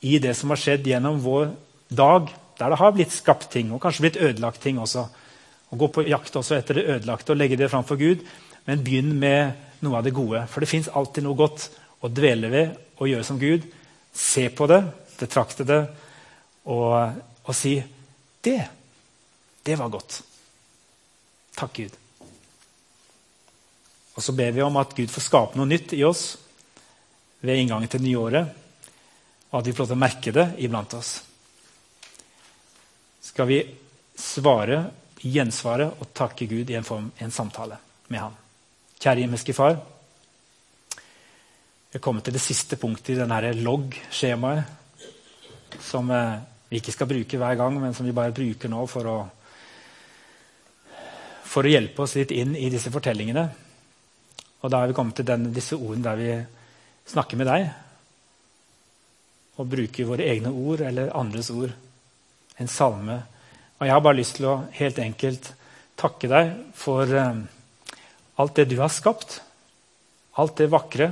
i 0.00 0.18
det 0.18 0.32
som 0.36 0.52
har 0.52 0.60
skjedd 0.60 0.86
gjennom 0.88 1.20
vår 1.20 1.50
dag, 1.88 2.30
der 2.58 2.72
det 2.72 2.78
har 2.80 2.94
blitt 2.96 3.12
skapt 3.12 3.50
ting, 3.52 3.72
og 3.72 3.80
kanskje 3.82 4.06
blitt 4.06 4.20
ødelagt 4.20 4.62
ting 4.64 4.80
også. 4.80 5.06
Og 5.70 5.78
Gå 5.78 5.88
på 5.94 6.06
jakt 6.08 6.36
også 6.36 6.56
etter 6.56 6.80
det 6.80 6.88
ødelagte 6.96 7.34
og 7.34 7.40
legge 7.40 7.58
det 7.60 7.70
fram 7.72 7.84
for 7.88 8.00
Gud. 8.00 8.24
Men 8.66 8.84
begynn 8.84 9.12
med 9.20 9.84
noe 9.84 10.00
av 10.00 10.04
det 10.04 10.14
gode. 10.16 10.42
For 10.50 10.60
det 10.60 10.70
fins 10.70 10.90
alltid 10.92 11.24
noe 11.24 11.38
godt 11.38 11.68
å 12.00 12.10
dvele 12.12 12.50
ved 12.52 12.74
og 13.00 13.08
gjøre 13.08 13.26
som 13.26 13.40
Gud. 13.40 13.64
Se 14.12 14.48
på 14.52 14.68
det, 14.70 14.82
betrakte 15.20 15.66
det 15.68 15.80
og, 16.64 17.20
og 17.44 17.56
si 17.56 17.78
Det, 18.40 18.60
det 19.68 19.76
var 19.76 19.92
godt. 19.92 20.22
Takk, 21.56 21.74
Gud. 21.76 21.99
Og 24.20 24.24
så 24.24 24.32
ber 24.36 24.52
vi 24.52 24.60
om 24.60 24.76
at 24.76 24.92
Gud 24.92 25.08
får 25.08 25.24
skape 25.24 25.56
noe 25.56 25.64
nytt 25.64 25.94
i 25.96 26.02
oss 26.04 26.36
ved 27.40 27.56
inngangen 27.56 27.88
til 27.88 28.02
nyåret, 28.04 28.50
og 29.48 29.54
at 29.56 29.64
vi 29.64 29.72
får 29.72 29.80
lov 29.80 29.88
til 29.88 29.96
å 29.96 30.02
merke 30.02 30.32
det 30.36 30.44
iblant 30.60 30.92
oss. 30.98 31.24
Skal 33.24 33.48
vi 33.48 33.56
svare, 34.20 34.82
gjensvare 35.24 35.86
og 35.96 36.10
takke 36.12 36.44
Gud 36.50 36.68
i 36.68 36.76
en, 36.76 36.84
form, 36.84 37.06
en 37.16 37.32
samtale 37.32 37.78
med 38.12 38.20
ham. 38.20 38.36
Kjære 39.00 39.24
himmelske 39.24 39.56
Far. 39.56 39.80
Vi 41.88 41.96
er 41.96 42.04
kommet 42.04 42.28
til 42.28 42.36
det 42.36 42.44
siste 42.44 42.76
punktet 42.76 43.14
i 43.14 43.18
denne 43.22 43.54
logg-skjemaet, 43.56 44.68
som 45.80 46.12
eh, 46.12 46.44
vi 46.68 46.84
ikke 46.84 46.96
skal 46.98 47.08
bruke 47.08 47.40
hver 47.40 47.56
gang, 47.56 47.80
men 47.80 47.96
som 47.96 48.04
vi 48.04 48.12
bare 48.20 48.36
bruker 48.36 48.68
nå 48.68 48.84
for 48.84 49.08
å, 49.08 49.16
for 51.48 51.64
å 51.64 51.72
hjelpe 51.72 52.04
oss 52.04 52.20
litt 52.20 52.36
inn 52.36 52.52
i 52.52 52.68
disse 52.68 52.92
fortellingene. 52.92 53.48
Og 54.60 54.72
da 54.72 54.82
er 54.82 54.90
vi 54.90 54.96
kommet 54.96 55.16
til 55.16 55.28
den, 55.28 55.48
disse 55.56 55.78
ordene 55.78 56.04
der 56.04 56.20
vi 56.20 56.32
snakker 57.10 57.40
med 57.40 57.48
deg 57.48 57.70
og 59.60 59.68
bruker 59.68 60.08
våre 60.08 60.26
egne 60.30 60.52
ord 60.56 60.80
eller 60.84 61.12
andres 61.16 61.50
ord. 61.52 61.72
En 62.60 62.68
salme. 62.68 63.16
Og 63.78 63.86
jeg 63.86 63.94
har 63.94 64.04
bare 64.04 64.18
lyst 64.18 64.38
til 64.38 64.48
å 64.48 64.60
helt 64.76 65.00
enkelt 65.02 65.50
takke 66.00 66.30
deg 66.30 66.52
for 66.76 67.08
um, 67.08 67.42
alt 68.40 68.56
det 68.56 68.68
du 68.70 68.78
har 68.80 68.92
skapt. 68.92 69.40
Alt 70.40 70.60
det 70.60 70.70
vakre. 70.72 71.10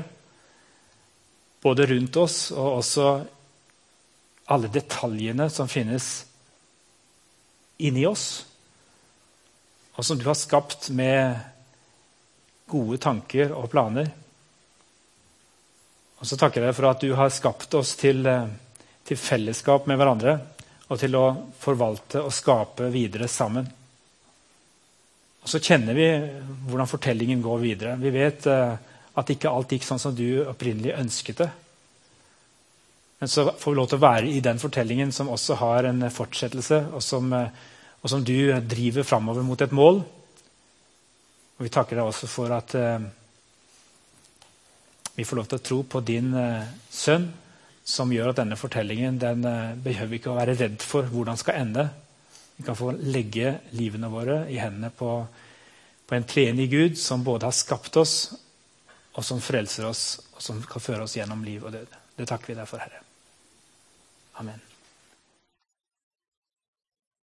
Både 1.61 1.89
rundt 1.91 2.17
oss 2.21 2.39
og 2.55 2.79
også 2.79 3.09
alle 4.49 4.71
detaljene 4.73 5.49
som 5.53 5.69
finnes 5.69 6.09
inni 7.85 8.07
oss. 8.09 8.29
Og 9.99 10.07
som 10.07 10.21
du 10.21 10.25
har 10.29 10.39
skapt 10.39 10.89
med 10.95 11.37
gode 12.69 13.01
tanker 13.03 13.53
og 13.57 13.71
planer. 13.73 14.11
Og 16.19 16.27
så 16.27 16.39
takker 16.39 16.63
jeg 16.63 16.71
deg 16.71 16.77
for 16.77 16.91
at 16.91 17.03
du 17.03 17.13
har 17.15 17.31
skapt 17.31 17.75
oss 17.79 17.95
til, 17.99 18.27
eh, 18.27 18.51
til, 19.07 19.17
fellesskap 19.17 19.87
med 19.87 19.99
hverandre 20.01 20.39
og 20.89 20.99
til 20.99 21.15
å 21.15 21.27
forvalte 21.61 22.25
og 22.25 22.35
skape 22.35 22.89
videre 22.91 23.29
sammen. 23.29 23.69
Og 25.43 25.49
så 25.53 25.61
kjenner 25.63 25.95
vi 25.95 26.09
hvordan 26.69 26.91
fortellingen 26.91 27.43
går 27.45 27.59
videre. 27.63 27.97
Vi 28.01 28.11
vet 28.13 28.49
uh, 28.51 28.75
at 29.21 29.31
ikke 29.31 29.53
alt 29.53 29.71
gikk 29.73 29.85
sånn 29.85 30.01
som 30.01 30.17
du 30.17 30.43
opprinnelig 30.49 30.97
ønsket 30.97 31.43
det. 31.45 31.49
Men 33.21 33.31
så 33.31 33.45
får 33.53 33.73
vi 33.73 33.79
lov 33.79 33.89
til 33.91 34.01
å 34.01 34.07
være 34.07 34.33
i 34.33 34.41
den 34.45 34.61
fortellingen 34.61 35.13
som 35.15 35.31
også 35.33 35.59
har 35.61 35.89
en 35.89 36.09
fortsettelse, 36.13 36.81
og 36.97 37.05
som, 37.05 37.33
uh, 37.33 37.53
og 38.03 38.13
som 38.13 38.25
du 38.25 38.51
driver 38.65 39.07
framover 39.07 39.45
mot 39.47 39.61
et 39.61 39.77
mål. 39.77 40.03
Og 41.59 41.67
vi 41.67 41.73
takker 41.75 41.99
deg 41.99 42.07
også 42.07 42.29
for 42.31 42.55
at 42.55 42.75
eh, 42.79 43.07
vi 45.19 45.27
får 45.27 45.41
lov 45.41 45.49
til 45.51 45.59
å 45.59 45.65
tro 45.67 45.79
på 45.91 46.03
din 46.07 46.31
eh, 46.39 46.69
sønn, 46.95 47.27
som 47.89 48.13
gjør 48.13 48.31
at 48.31 48.39
denne 48.39 48.59
fortellingen 48.61 49.19
den 49.19 49.43
eh, 49.49 49.75
behøver 49.83 50.13
vi 50.13 50.21
ikke 50.21 50.31
å 50.31 50.39
være 50.39 50.55
redd 50.61 50.85
for 50.87 51.09
hvordan 51.11 51.41
skal 51.41 51.59
ende. 51.65 51.89
Vi 52.59 52.67
kan 52.67 52.79
få 52.79 52.93
legge 52.95 53.57
livene 53.75 54.11
våre 54.13 54.45
i 54.53 54.61
hendene 54.63 54.93
på, 54.95 55.11
på 56.07 56.15
en 56.15 56.29
treenig 56.31 56.71
Gud 56.71 57.03
som 57.03 57.27
både 57.27 57.51
har 57.51 57.59
skapt 57.59 57.99
oss, 57.99 58.17
og 59.19 59.27
som 59.27 59.43
frelser 59.43 59.91
oss, 59.91 60.07
og 60.37 60.45
som 60.45 60.63
kan 60.63 60.85
føre 60.85 61.09
oss 61.09 61.19
gjennom 61.19 61.43
liv 61.43 61.67
og 61.67 61.75
død. 61.75 61.99
Det 62.19 62.31
takker 62.31 62.55
vi 62.55 62.61
deg 62.61 62.71
for, 62.71 62.83
Herre. 62.83 63.03
Amen. 64.39 64.68